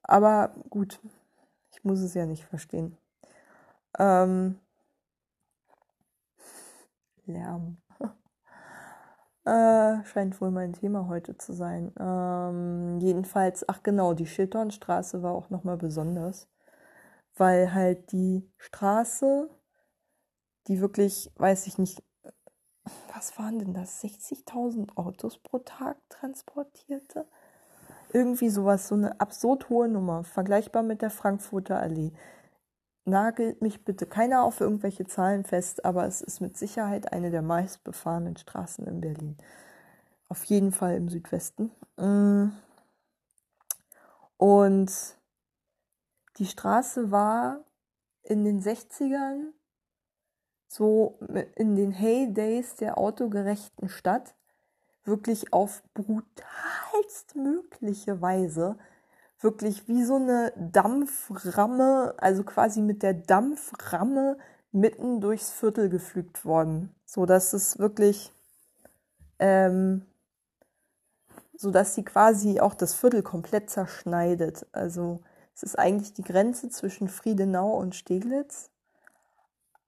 [0.01, 0.99] Aber gut,
[1.71, 2.97] ich muss es ja nicht verstehen.
[3.97, 4.59] Ähm,
[7.25, 7.77] Lärm.
[9.45, 11.91] Äh, scheint wohl mein Thema heute zu sein.
[11.99, 16.47] Ähm, jedenfalls, ach genau, die Schildornstraße war auch nochmal besonders,
[17.35, 19.49] weil halt die Straße,
[20.67, 22.03] die wirklich, weiß ich nicht,
[23.13, 27.27] was waren denn das, 60.000 Autos pro Tag transportierte?
[28.11, 32.11] Irgendwie sowas, so eine absurd hohe Nummer, vergleichbar mit der Frankfurter Allee
[33.05, 37.41] nagelt mich bitte keiner auf irgendwelche Zahlen fest, aber es ist mit Sicherheit eine der
[37.41, 39.37] meistbefahrenen Straßen in Berlin.
[40.29, 41.71] Auf jeden Fall im Südwesten.
[41.97, 42.51] Mm.
[44.37, 44.91] Und
[46.37, 47.63] die Straße war
[48.23, 49.51] in den 60ern
[50.67, 51.19] so
[51.55, 54.33] in den Heydays der autogerechten Stadt
[55.03, 58.77] wirklich auf brutalst mögliche Weise
[59.43, 64.37] wirklich wie so eine Dampframme, also quasi mit der Dampframme
[64.71, 68.31] mitten durchs Viertel geflügt worden, so dass es wirklich,
[69.39, 70.05] ähm,
[71.55, 74.65] so dass sie quasi auch das Viertel komplett zerschneidet.
[74.71, 75.21] Also
[75.53, 78.71] es ist eigentlich die Grenze zwischen Friedenau und Steglitz,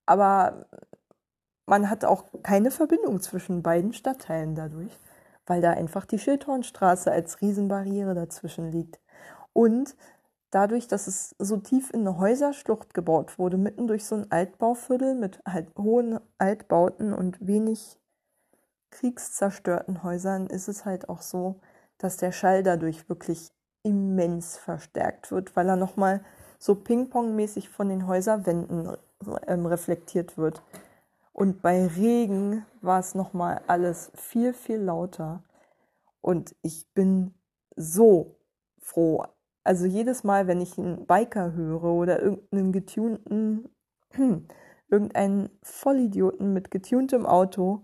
[0.06, 0.68] aber
[1.66, 4.92] man hat auch keine Verbindung zwischen beiden Stadtteilen dadurch,
[5.48, 9.00] weil da einfach die Schildhornstraße als Riesenbarriere dazwischen liegt.
[9.56, 9.96] Und
[10.52, 15.16] dadurch, dass es so tief in eine Häuserschlucht gebaut wurde, mitten durch so ein Altbauviertel
[15.16, 17.98] mit halt hohen Altbauten und wenig
[18.92, 21.62] kriegszerstörten Häusern, ist es halt auch so,
[21.98, 23.50] dass der Schall dadurch wirklich
[23.84, 26.22] immens verstärkt wird, weil er nochmal
[26.60, 28.98] so Ping-Pong-mäßig von den Häuserwänden
[29.48, 30.62] ähm, reflektiert wird.
[31.32, 35.44] Und bei Regen war es nochmal alles viel, viel lauter.
[36.20, 37.34] Und ich bin
[37.78, 38.36] so
[38.80, 39.26] froh,
[39.66, 43.70] also jedes Mal, wenn ich einen Biker höre oder irgendeinen getunten,
[44.90, 47.82] irgendeinen Vollidioten mit getuntem Auto,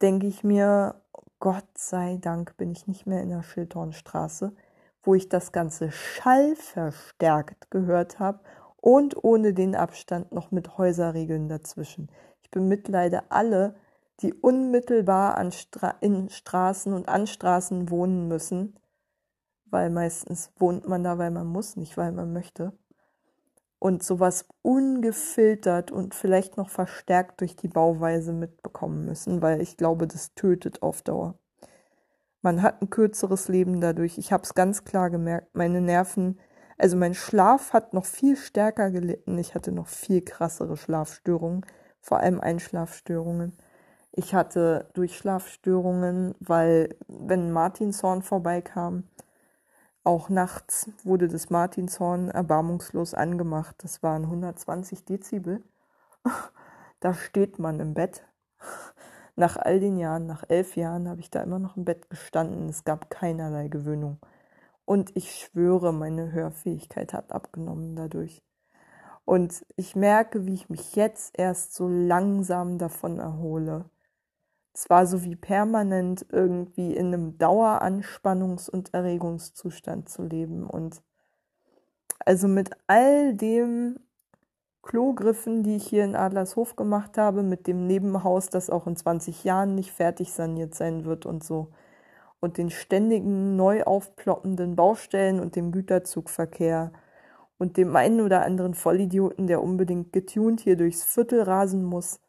[0.00, 1.02] denke ich mir,
[1.40, 4.54] Gott sei Dank bin ich nicht mehr in der Schildhornstraße,
[5.02, 8.40] wo ich das ganze Schall verstärkt gehört habe
[8.76, 12.08] und ohne den Abstand noch mit Häuserregeln dazwischen.
[12.42, 13.74] Ich bemitleide alle,
[14.20, 18.78] die unmittelbar an Stra in Straßen und an Straßen wohnen müssen,
[19.70, 22.72] weil meistens wohnt man da, weil man muss, nicht weil man möchte.
[23.78, 30.06] Und sowas ungefiltert und vielleicht noch verstärkt durch die Bauweise mitbekommen müssen, weil ich glaube,
[30.06, 31.38] das tötet auf Dauer.
[32.42, 34.18] Man hat ein kürzeres Leben dadurch.
[34.18, 35.54] Ich habe es ganz klar gemerkt.
[35.54, 36.38] Meine Nerven,
[36.76, 39.36] also mein Schlaf hat noch viel stärker gelitten.
[39.38, 41.66] Ich hatte noch viel krassere Schlafstörungen,
[42.00, 43.56] vor allem Einschlafstörungen.
[44.12, 49.04] Ich hatte Durchschlafstörungen, weil wenn Martinshorn vorbeikam,
[50.08, 53.76] auch nachts wurde das Martinshorn erbarmungslos angemacht.
[53.82, 55.62] Das waren 120 Dezibel.
[57.00, 58.24] Da steht man im Bett.
[59.36, 62.68] Nach all den Jahren, nach elf Jahren, habe ich da immer noch im Bett gestanden.
[62.68, 64.18] Es gab keinerlei Gewöhnung.
[64.84, 68.42] Und ich schwöre, meine Hörfähigkeit hat abgenommen dadurch.
[69.24, 73.84] Und ich merke, wie ich mich jetzt erst so langsam davon erhole.
[74.78, 80.70] Es war so wie permanent irgendwie in einem Daueranspannungs- und Erregungszustand zu leben.
[80.70, 81.02] Und
[82.24, 83.98] also mit all dem
[84.82, 89.42] Klogriffen, die ich hier in Adlershof gemacht habe, mit dem Nebenhaus, das auch in 20
[89.42, 91.72] Jahren nicht fertig saniert sein wird und so.
[92.38, 96.92] Und den ständigen neu aufploppenden Baustellen und dem Güterzugverkehr
[97.58, 102.20] und dem einen oder anderen Vollidioten, der unbedingt getunt hier durchs Viertel rasen muss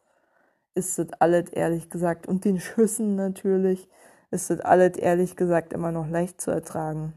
[0.75, 3.89] ist das alles ehrlich gesagt, und den Schüssen natürlich,
[4.31, 7.13] ist das alles ehrlich gesagt immer noch leicht zu ertragen.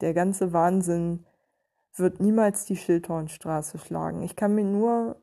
[0.00, 1.24] Der ganze Wahnsinn
[1.94, 4.22] wird niemals die Schildhornstraße schlagen.
[4.22, 5.16] Ich kann mir nur,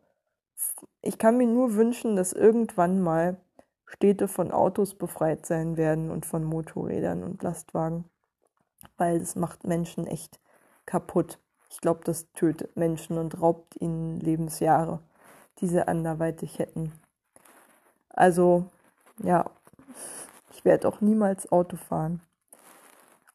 [1.02, 3.38] ich kann mir nur wünschen, dass irgendwann mal
[3.86, 8.06] Städte von Autos befreit sein werden und von Motorrädern und Lastwagen.
[8.98, 10.40] Weil das macht Menschen echt
[10.86, 11.40] kaputt.
[11.70, 15.00] Ich glaube, das tötet Menschen und raubt ihnen Lebensjahre,
[15.60, 16.94] die sie anderweitig hätten.
[18.18, 18.66] Also,
[19.22, 19.46] ja,
[20.52, 22.20] ich werde auch niemals Auto fahren.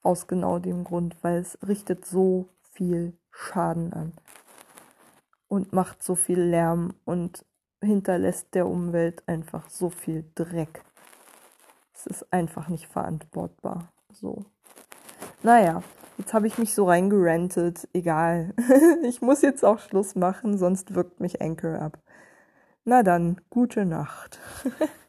[0.03, 4.13] Aus genau dem Grund, weil es richtet so viel Schaden an.
[5.47, 7.45] und macht so viel Lärm und
[7.81, 10.83] hinterlässt der Umwelt einfach so viel Dreck.
[11.95, 13.93] Es ist einfach nicht verantwortbar.
[14.11, 14.45] So.
[15.45, 15.85] Naja,
[16.19, 17.89] jetzt habe ich mich so reingerantet.
[17.93, 18.53] Egal.
[19.05, 22.02] ich muss jetzt auch Schluss machen, sonst wirkt mich Anchor ab.
[22.85, 24.41] Na dann, gute Nacht.